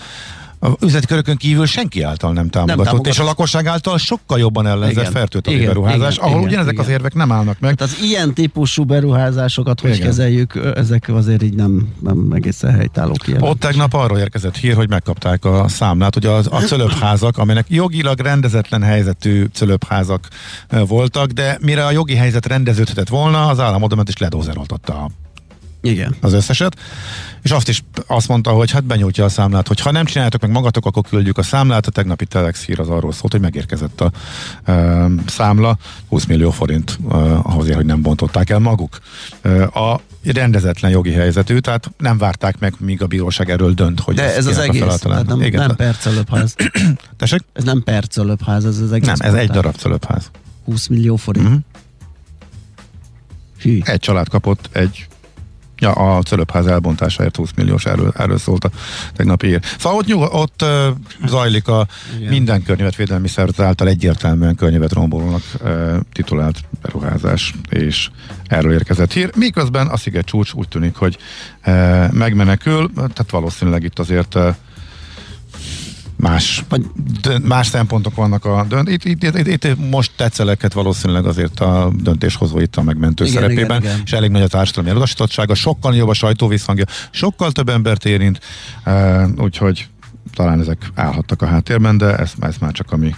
a 0.59 0.69
üzleti 0.81 1.05
körökön 1.05 1.37
kívül 1.37 1.65
senki 1.65 2.01
által 2.01 2.33
nem 2.33 2.49
támogatott, 2.49 3.01
nem 3.01 3.11
és 3.11 3.19
a 3.19 3.23
lakosság 3.23 3.65
által 3.65 3.97
sokkal 3.97 4.39
jobban 4.39 4.67
ellenzett 4.67 5.07
fertőtlenül 5.11 5.65
beruházás, 5.65 6.13
igen, 6.13 6.25
ahol 6.25 6.37
igen, 6.37 6.49
ugyanezek 6.49 6.73
igen. 6.73 6.85
az 6.85 6.91
érvek 6.91 7.13
nem 7.13 7.31
állnak 7.31 7.59
meg. 7.59 7.75
Tehát 7.75 7.93
az 7.93 8.03
ilyen 8.03 8.33
típusú 8.33 8.83
beruházásokat 8.83 9.79
hogy 9.79 9.93
igen. 9.95 10.05
kezeljük, 10.05 10.71
ezek 10.75 11.09
azért 11.09 11.43
így 11.43 11.53
nem, 11.53 11.93
nem 12.01 12.31
egészen 12.31 12.73
helytálló 12.73 13.13
kijelentés. 13.13 13.51
Ott 13.51 13.59
tegnap 13.59 13.93
arról 13.93 14.17
érkezett 14.17 14.57
hír, 14.57 14.75
hogy 14.75 14.89
megkapták 14.89 15.45
a 15.45 15.67
számlát, 15.67 16.13
hogy 16.13 16.25
az, 16.25 16.47
a 16.51 16.59
cölöpházak, 16.59 17.37
amelynek 17.37 17.65
jogilag 17.69 18.19
rendezetlen 18.19 18.83
helyzetű 18.83 19.45
cölöpházak 19.53 20.27
voltak, 20.87 21.29
de 21.31 21.57
mire 21.61 21.85
a 21.85 21.91
jogi 21.91 22.15
helyzet 22.15 22.45
rendeződhetett 22.45 23.09
volna, 23.09 23.47
az 23.47 23.59
állam 23.59 23.83
oda 23.83 24.03
is 24.07 24.17
ledózeroltatta 24.17 24.93
a 24.93 25.09
igen. 25.81 26.15
Az 26.21 26.33
összeset. 26.33 26.75
És 27.41 27.51
azt 27.51 27.69
is 27.69 27.83
azt 28.07 28.27
mondta, 28.27 28.51
hogy 28.51 28.71
hát 28.71 28.83
benyújtja 28.83 29.23
a 29.23 29.29
számlát, 29.29 29.67
hogy 29.67 29.79
ha 29.79 29.91
nem 29.91 30.05
csináljátok 30.05 30.41
meg 30.41 30.51
magatok, 30.51 30.85
akkor 30.85 31.03
küldjük 31.03 31.37
a 31.37 31.43
számlát. 31.43 31.87
A 31.87 31.91
tegnapi 31.91 32.25
Telex 32.25 32.65
hír 32.65 32.79
az 32.79 32.89
arról 32.89 33.11
szólt, 33.11 33.31
hogy 33.31 33.41
megérkezett 33.41 34.01
a 34.01 34.11
e, 34.63 35.05
számla, 35.27 35.77
20 36.07 36.25
millió 36.25 36.51
forint 36.51 36.99
e, 37.11 37.15
ahhoz, 37.43 37.69
hogy 37.71 37.85
nem 37.85 38.01
bontották 38.01 38.49
el 38.49 38.59
maguk. 38.59 38.99
E, 39.41 39.63
a 39.63 40.01
rendezetlen 40.23 40.91
jogi 40.91 41.11
helyzetű, 41.11 41.57
tehát 41.57 41.91
nem 41.97 42.17
várták 42.17 42.59
meg, 42.59 42.73
míg 42.79 43.01
a 43.01 43.07
bíróság 43.07 43.49
erről 43.49 43.73
dönt, 43.73 43.99
hogy 43.99 44.15
De 44.15 44.35
ez 44.35 44.45
az 44.45 44.57
egész, 44.57 44.97
tehát 44.97 45.25
nem, 45.25 45.41
Igen, 45.41 45.67
nem 45.67 45.75
percölöbbház. 45.75 46.55
Tessék? 47.17 47.41
Ez 47.53 47.63
nem 47.63 47.83
percölöbbház, 47.83 48.65
ez 48.65 48.79
az 48.79 48.91
egész. 48.91 49.07
Nem, 49.07 49.17
ez 49.19 49.33
egy 49.33 49.49
darab 49.49 49.75
cölöbbház. 49.75 50.31
20 50.65 50.87
millió 50.87 51.15
forint. 51.15 51.47
Mm-hmm. 51.47 51.57
Hű. 53.59 53.79
Egy 53.83 53.99
család 53.99 54.29
kapott 54.29 54.69
egy 54.71 55.07
Ja, 55.79 55.91
a 55.91 56.21
cölöpház 56.21 56.65
elbontásáért 56.65 57.35
20 57.35 57.49
milliós, 57.55 57.85
erről, 57.85 58.13
erről 58.17 58.37
szólt 58.37 58.63
a 58.63 58.69
tegnapi 59.13 59.47
ír. 59.47 59.59
Szóval 59.77 59.97
ott, 59.97 60.05
nyug, 60.05 60.21
ott 60.21 60.61
uh, 60.61 61.27
zajlik 61.27 61.67
a 61.67 61.87
Igen. 62.17 62.29
minden 62.29 62.63
környezetvédelmi 62.63 63.27
szervezet 63.27 63.65
által 63.65 63.87
egyértelműen 63.87 64.55
környevetrombolónak 64.55 65.41
uh, 65.61 65.95
titulált 66.13 66.57
beruházás, 66.81 67.53
és 67.69 68.09
erről 68.47 68.73
érkezett 68.73 69.13
hír. 69.13 69.31
Miközben 69.35 69.87
a 69.87 69.97
sziget 69.97 70.25
csúcs 70.25 70.53
úgy 70.53 70.67
tűnik, 70.67 70.95
hogy 70.95 71.17
uh, 71.65 72.11
megmenekül, 72.11 72.91
tehát 72.95 73.31
valószínűleg 73.31 73.83
itt 73.83 73.99
azért 73.99 74.35
uh, 74.35 74.55
más, 76.19 76.63
vagy 76.69 76.85
más 77.43 77.67
szempontok 77.67 78.15
vannak 78.15 78.45
a 78.45 78.65
dönt. 78.69 78.89
Itt, 78.89 79.03
itt, 79.05 79.23
itt, 79.23 79.63
itt 79.63 79.89
most 79.89 80.11
tetszeleket 80.15 80.73
valószínűleg 80.73 81.25
azért 81.25 81.59
a 81.59 81.91
döntéshozó 81.95 82.59
itt 82.59 82.75
a 82.75 82.81
megmentő 82.81 83.25
igen, 83.25 83.35
szerepében, 83.35 83.79
igen, 83.79 83.81
igen. 83.81 84.01
és 84.05 84.11
elég 84.11 84.29
nagy 84.29 84.41
a 84.41 84.47
társadalmi 84.47 84.89
elutasítottsága, 84.89 85.55
sokkal 85.55 85.95
jobb 85.95 86.07
a 86.07 86.13
sajtóvízhangja, 86.13 86.85
sokkal 87.11 87.51
több 87.51 87.69
embert 87.69 88.05
érint, 88.05 88.39
uh, 88.85 89.23
úgyhogy 89.37 89.87
talán 90.33 90.59
ezek 90.59 90.91
állhattak 90.95 91.41
a 91.41 91.45
háttérben, 91.45 91.97
de 91.97 92.15
ez, 92.15 92.31
ez 92.39 92.55
már 92.59 92.71
csak 92.71 92.91
a 92.91 92.97
mi 92.97 93.15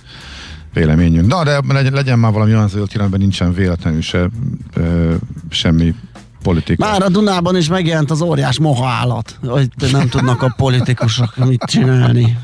véleményünk. 0.73 1.27
Na, 1.27 1.43
de 1.43 1.61
legyen, 1.67 1.93
legyen 1.93 2.19
már 2.19 2.31
valami 2.31 2.53
olyan 2.53 2.67
zöld 2.67 2.89
irányban, 2.93 3.19
nincsen 3.19 3.53
véletlenül 3.53 4.01
se, 4.01 4.29
uh, 4.77 5.13
semmi 5.49 5.95
politika. 6.43 6.85
Már 6.85 7.01
a 7.01 7.09
Dunában 7.09 7.57
is 7.57 7.67
megjelent 7.67 8.11
az 8.11 8.21
óriás 8.21 8.59
moha 8.59 8.87
állat, 8.87 9.39
hogy 9.45 9.69
nem 9.91 10.09
tudnak 10.09 10.41
a 10.41 10.53
politikusok 10.57 11.35
mit 11.35 11.63
csinálni. 11.63 12.37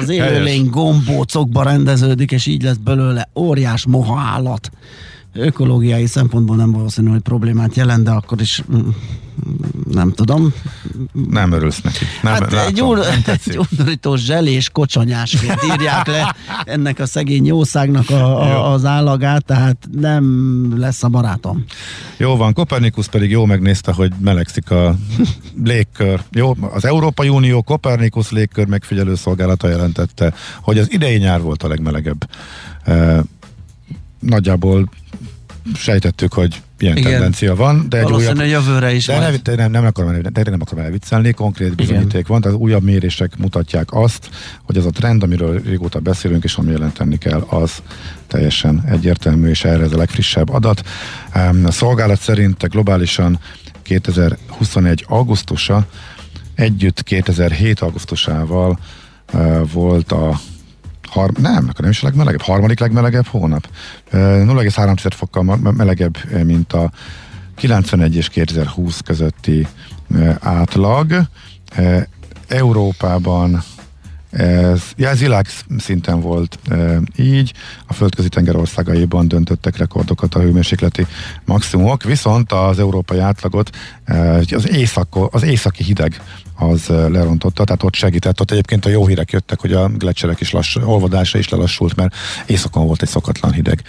Az 0.00 0.08
élőlény 0.08 0.70
gombócokba 0.70 1.62
rendeződik, 1.62 2.30
és 2.30 2.46
így 2.46 2.62
lesz 2.62 2.76
belőle 2.76 3.28
óriás 3.34 3.86
moha 3.86 4.20
állat 4.20 4.70
ökológiai 5.34 6.06
szempontból 6.06 6.56
nem 6.56 6.70
valószínű, 6.70 7.08
hogy 7.08 7.20
problémát 7.20 7.74
jelent, 7.74 8.04
de 8.04 8.10
akkor 8.10 8.40
is 8.40 8.62
mm, 8.74 8.88
nem 9.90 10.12
tudom. 10.12 10.52
Nem 11.30 11.52
örülsz 11.52 11.80
neki. 11.80 12.04
Nem, 12.22 12.32
hát 12.32 12.52
látom, 12.52 12.66
egy, 12.66 12.80
úr, 12.80 12.98
egy 13.26 13.58
undorító 13.70 14.16
zselés 14.16 14.70
kocsonyásként 14.70 15.60
írják 15.72 16.06
le 16.06 16.34
ennek 16.64 16.98
a 16.98 17.06
szegény 17.06 17.46
jószágnak 17.46 18.10
a, 18.10 18.42
a, 18.42 18.72
az 18.72 18.84
állagát, 18.84 19.44
tehát 19.44 19.76
nem 19.92 20.74
lesz 20.78 21.02
a 21.02 21.08
barátom. 21.08 21.64
Jó 22.16 22.36
van, 22.36 22.52
Kopernikus 22.52 23.08
pedig 23.08 23.30
jó 23.30 23.44
megnézte, 23.44 23.92
hogy 23.92 24.12
melegszik 24.20 24.70
a 24.70 24.96
légkör. 25.64 26.20
Jó, 26.30 26.56
az 26.72 26.84
Európai 26.84 27.28
Unió 27.28 27.62
Kopernikus 27.62 28.30
légkör 28.30 28.66
megfigyelő 28.66 29.14
szolgálata 29.14 29.68
jelentette, 29.68 30.34
hogy 30.60 30.78
az 30.78 30.92
idei 30.92 31.16
nyár 31.16 31.40
volt 31.40 31.62
a 31.62 31.68
legmelegebb. 31.68 32.28
E, 32.84 33.22
nagyjából 34.20 34.88
sejtettük, 35.74 36.32
hogy 36.32 36.62
ilyen 36.78 36.96
Igen. 36.96 37.10
tendencia 37.10 37.54
van, 37.54 37.86
de 37.88 37.98
egy 37.98 38.12
újabb... 38.12 38.40
jövőre 38.40 38.94
is 38.94 39.06
de 39.06 39.18
nem, 39.18 39.56
nem, 39.56 39.70
nem 39.70 39.84
akarom, 39.84 40.22
de 40.32 40.50
nem 40.50 40.60
akarom 40.60 40.84
elviccelni, 40.84 41.32
konkrét 41.32 41.74
bizonyíték 41.74 42.10
Igen. 42.10 42.24
van, 42.26 42.40
tehát 42.40 42.58
újabb 42.58 42.82
mérések 42.82 43.36
mutatják 43.36 43.92
azt, 43.92 44.28
hogy 44.62 44.76
az 44.76 44.86
a 44.86 44.90
trend, 44.90 45.22
amiről 45.22 45.62
régóta 45.64 45.98
beszélünk, 45.98 46.44
és 46.44 46.54
ami 46.54 46.70
jelenteni 46.70 47.18
kell, 47.18 47.40
az 47.40 47.82
teljesen 48.26 48.84
egyértelmű, 48.90 49.48
és 49.48 49.64
erre 49.64 49.82
ez 49.82 49.92
a 49.92 49.96
legfrissebb 49.96 50.50
adat. 50.50 50.82
A 51.64 51.70
szolgálat 51.70 52.20
szerint 52.20 52.68
globálisan 52.68 53.38
2021 53.82 55.04
augusztusa 55.08 55.86
együtt 56.54 57.02
2007 57.02 57.80
augusztusával 57.80 58.78
uh, 59.32 59.70
volt 59.72 60.12
a 60.12 60.40
har, 61.14 61.30
nem, 61.30 61.66
akkor 61.68 61.80
nem 61.80 61.90
is 61.90 62.02
a 62.02 62.06
legmelegebb, 62.06 62.40
harmadik 62.40 62.78
legmelegebb 62.78 63.26
hónap. 63.26 63.68
0,3 64.12 65.12
fokkal 65.14 65.42
melegebb, 65.56 66.16
mint 66.44 66.72
a 66.72 66.90
91 67.54 68.16
és 68.16 68.28
2020 68.28 69.00
közötti 69.00 69.66
átlag. 70.40 71.22
Európában 72.48 73.62
ez, 74.36 74.82
ja, 74.96 75.08
ez 75.08 75.18
világ 75.18 75.46
szinten 75.78 76.20
volt 76.20 76.58
e, 76.68 77.00
így, 77.16 77.52
a 77.86 77.92
földközi 77.92 78.28
tenger 78.28 78.56
országaiban 78.56 79.28
döntöttek 79.28 79.76
rekordokat 79.76 80.34
a 80.34 80.40
hőmérsékleti 80.40 81.06
maximumok, 81.44 82.02
viszont 82.02 82.52
az 82.52 82.78
európai 82.78 83.18
átlagot 83.18 83.70
e, 84.04 84.36
az, 84.50 84.68
észak, 84.68 85.08
az 85.30 85.42
északi 85.42 85.82
hideg 85.82 86.20
az 86.56 86.86
lerontotta, 86.86 87.64
tehát 87.64 87.82
ott 87.82 87.94
segített, 87.94 88.40
ott 88.40 88.50
egyébként 88.50 88.84
a 88.84 88.88
jó 88.88 89.06
hírek 89.06 89.30
jöttek, 89.30 89.60
hogy 89.60 89.72
a 89.72 89.88
gletszerek 89.88 90.40
is 90.40 90.50
lass, 90.50 90.76
olvadása 90.76 91.38
is 91.38 91.48
lelassult, 91.48 91.96
mert 91.96 92.14
éjszakon 92.46 92.86
volt 92.86 93.02
egy 93.02 93.08
szokatlan 93.08 93.52
hideg 93.52 93.82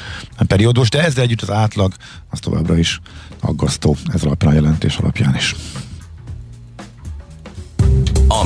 periódus, 0.48 0.90
de 0.90 1.04
ezzel 1.04 1.24
együtt 1.24 1.42
az 1.42 1.52
átlag 1.52 1.94
az 2.30 2.40
továbbra 2.40 2.78
is 2.78 3.00
aggasztó. 3.40 3.96
Ez 4.14 4.24
alapján 4.24 4.52
a 4.52 4.56
jelentés 4.56 4.98
alapján 4.98 5.36
is. 5.36 5.56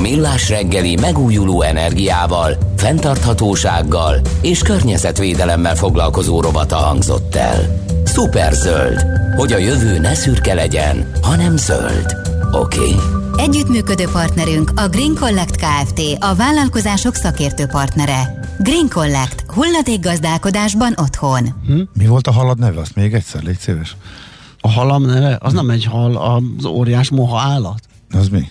A 0.00 0.02
Millás 0.02 0.48
reggeli 0.48 0.96
megújuló 1.00 1.62
energiával, 1.62 2.56
fenntarthatósággal 2.76 4.20
és 4.40 4.62
környezetvédelemmel 4.62 5.74
foglalkozó 5.74 6.40
robata 6.40 6.76
hangzott 6.76 7.34
el. 7.34 7.84
Szuperzöld, 8.04 9.04
hogy 9.36 9.52
a 9.52 9.58
jövő 9.58 9.98
ne 9.98 10.14
szürke 10.14 10.54
legyen, 10.54 11.10
hanem 11.22 11.56
zöld. 11.56 12.16
Oké. 12.52 12.78
Okay. 12.78 12.94
Együttműködő 13.36 14.04
partnerünk 14.12 14.72
a 14.76 14.88
Green 14.88 15.14
Collect 15.14 15.56
Kft. 15.56 16.00
A 16.18 16.34
vállalkozások 16.34 17.14
szakértő 17.14 17.66
partnere. 17.66 18.40
Green 18.58 18.88
Collect. 18.88 19.44
Hulladék 19.48 20.00
gazdálkodásban 20.00 20.94
otthon. 20.96 21.48
Hm? 21.66 21.80
Mi 21.92 22.06
volt 22.06 22.26
a 22.26 22.32
halad 22.32 22.58
neve? 22.58 22.80
Azt 22.80 22.94
még 22.94 23.14
egyszer, 23.14 23.42
légy 23.42 23.58
szíves. 23.58 23.96
A 24.60 24.70
halam 24.70 25.04
neve? 25.04 25.38
Az 25.40 25.52
nem 25.52 25.70
egy 25.70 25.84
hal, 25.84 26.16
az 26.16 26.64
óriás 26.64 27.10
moha 27.10 27.40
állat. 27.40 27.80
Az 28.10 28.28
mi? 28.28 28.48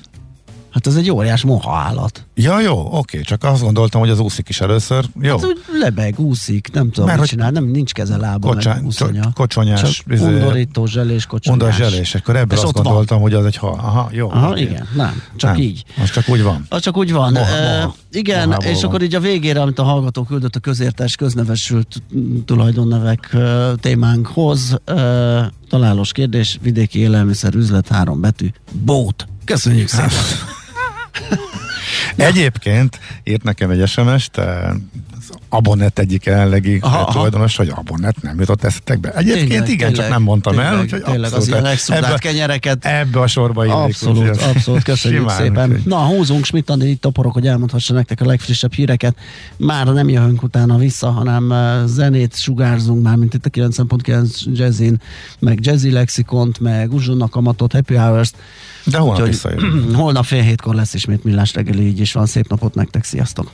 Hát 0.72 0.88
ez 0.88 0.96
egy 0.96 1.12
óriás 1.12 1.44
moha 1.44 1.76
állat. 1.76 2.26
Ja, 2.36 2.60
jó, 2.60 2.88
oké, 2.92 3.22
csak 3.22 3.44
azt 3.44 3.62
gondoltam, 3.62 4.02
hogy 4.02 4.10
az 4.10 4.20
úszik 4.20 4.50
is 4.50 4.62
először. 4.62 5.06
Jó. 5.22 5.36
Hát 5.36 5.46
úgy 5.46 5.60
lebeg, 5.80 6.20
úszik, 6.20 6.70
nem 6.74 6.92
tudom, 6.92 7.06
Mert 7.10 7.20
mit 7.20 7.30
csinál, 7.30 7.52
nem, 7.52 7.66
nincs 7.66 7.94
keze 7.94 8.18
lába, 8.18 8.48
kocsá, 8.48 8.74
meg 8.74 8.86
úszonya. 8.86 9.32
Kocsonyás. 9.34 9.82
Csak 9.82 10.14
izé, 10.14 10.26
undorító, 10.26 10.86
zselés, 10.86 11.26
kocsonyás. 11.26 11.62
Undor, 11.62 11.74
zselés, 11.78 12.16
akkor 12.16 12.36
ebből 12.36 12.60
azt 12.60 12.74
gondoltam, 12.74 13.20
van. 13.20 13.30
hogy 13.30 13.40
az 13.40 13.46
egy 13.46 13.56
hal. 13.56 13.74
Aha, 13.74 14.10
jó. 14.12 14.30
Aha, 14.30 14.50
okay. 14.50 14.62
igen, 14.62 14.88
nem, 14.96 15.22
csak 15.36 15.52
nem, 15.52 15.62
így. 15.62 15.84
Az 16.02 16.12
csak 16.12 16.30
úgy 16.30 16.44
van. 16.44 16.66
Az 16.70 16.82
csak 16.82 16.98
úgy 16.98 17.12
van. 17.12 17.32
Moha, 17.32 17.46
moha. 17.46 17.86
Uh, 17.86 17.94
igen, 18.12 18.48
Mohából 18.48 18.68
és 18.70 18.76
van. 18.76 18.90
akkor 18.90 19.02
így 19.02 19.16
a 19.16 19.20
végére, 19.20 19.62
amit 19.62 19.80
a 19.80 19.84
hallgató 19.84 20.24
küldött 20.24 20.56
a 20.56 20.60
közértes, 20.60 21.16
köznevesült 21.16 22.04
tulajdonnevek 22.46 23.30
uh, 23.34 23.74
témánkhoz, 23.76 24.78
uh, 24.88 24.98
találós 25.70 26.12
kérdés, 26.12 26.60
vidéki 26.62 27.00
élelmiszer 27.00 27.54
üzlet, 27.56 27.88
három 27.88 28.22
betű, 28.22 28.48
bót. 28.72 29.28
Köszönjük 29.46 29.88
szépen! 29.88 30.58
Egyébként 32.16 33.00
írt 33.24 33.44
nekem 33.44 33.70
egy 33.70 33.88
SMS-t, 33.88 34.38
az 34.38 35.30
Abonet 35.50 36.00
egyik 36.00 36.24
jelenlegi 36.24 36.82
tulajdonos, 37.12 37.56
hogy 37.56 37.72
Abonet 37.76 38.22
nem 38.22 38.40
jutott 38.40 38.64
eszetekbe. 38.64 39.12
Egyébként 39.12 39.48
tényleg, 39.48 39.70
igen, 39.70 39.88
tényleg, 39.88 39.94
csak 39.94 40.10
nem 40.10 40.22
mondtam 40.22 40.54
tényleg, 40.54 40.74
el. 40.74 40.82
Úgyhogy 40.82 41.02
tényleg 41.02 41.34
az 41.34 41.48
ilyen 41.48 41.66
ebbe, 41.88 42.18
kenyereket. 42.18 42.86
Ebbe 42.86 43.20
a 43.20 43.28
sorba 43.28 43.66
illik. 43.66 43.78
Abszolút, 43.78 44.30
úgy, 44.30 44.40
abszolút, 44.42 44.84
köszönjük 44.84 45.22
simán, 45.22 45.38
szépen. 45.38 45.72
Úgy. 45.72 45.86
Na, 45.86 45.98
húzunk 45.98 46.46
Andi 46.66 46.90
itt 46.90 47.02
toporok, 47.02 47.34
hogy 47.34 47.48
elmondhassa 47.48 47.94
nektek 47.94 48.22
a 48.22 48.26
legfrissebb 48.26 48.74
híreket. 48.74 49.16
Már 49.58 49.88
nem 49.88 50.10
jövünk 50.10 50.44
utána 50.44 50.78
vissza, 50.78 51.10
hanem 51.12 51.54
zenét 51.86 52.36
sugárzunk 52.36 53.04
már, 53.04 53.16
mint 53.16 53.34
itt 53.34 53.46
a 53.46 53.50
9.9 53.50 54.44
Jazzin, 54.54 55.02
meg 55.40 55.58
Jazzy 55.62 55.92
Lexikont, 55.92 56.60
meg 56.60 56.94
Uzsonnak 56.94 57.36
Amatot, 57.36 57.72
Happy 57.72 57.96
Hours-t, 57.96 58.36
de 58.84 58.98
holnap 58.98 59.28
visszajövünk. 59.28 59.96
Holnap 60.02 60.26
fél 60.26 60.42
hétkor 60.42 60.76
lesz 60.76 60.94
ismét 60.94 61.24
millás 61.24 61.54
reggeli, 61.54 61.88
így 61.88 62.00
is 62.00 62.14
van. 62.14 62.26
Szép 62.26 62.50
napot 62.50 62.74
nektek, 62.74 63.04
sziasztok! 63.04 63.52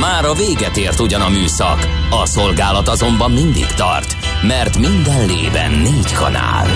Már 0.00 0.24
a 0.24 0.34
véget 0.34 0.76
ért 0.76 1.00
ugyan 1.00 1.20
a 1.20 1.28
műszak, 1.28 1.88
a 2.22 2.26
szolgálat 2.26 2.88
azonban 2.88 3.30
mindig 3.30 3.66
tart, 3.66 4.16
mert 4.42 4.78
minden 4.78 5.26
lében 5.26 5.70
négy 5.70 6.12
kanál. 6.12 6.66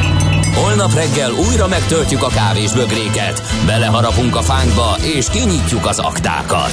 Holnap 0.54 0.94
reggel 0.94 1.32
újra 1.32 1.68
megtöltjük 1.68 2.22
a 2.22 2.28
kávés 2.28 2.72
bögréket, 2.72 3.42
beleharapunk 3.66 4.36
a 4.36 4.42
fánkba 4.42 4.96
és 5.16 5.30
kinyitjuk 5.30 5.86
az 5.86 5.98
aktákat. 5.98 6.72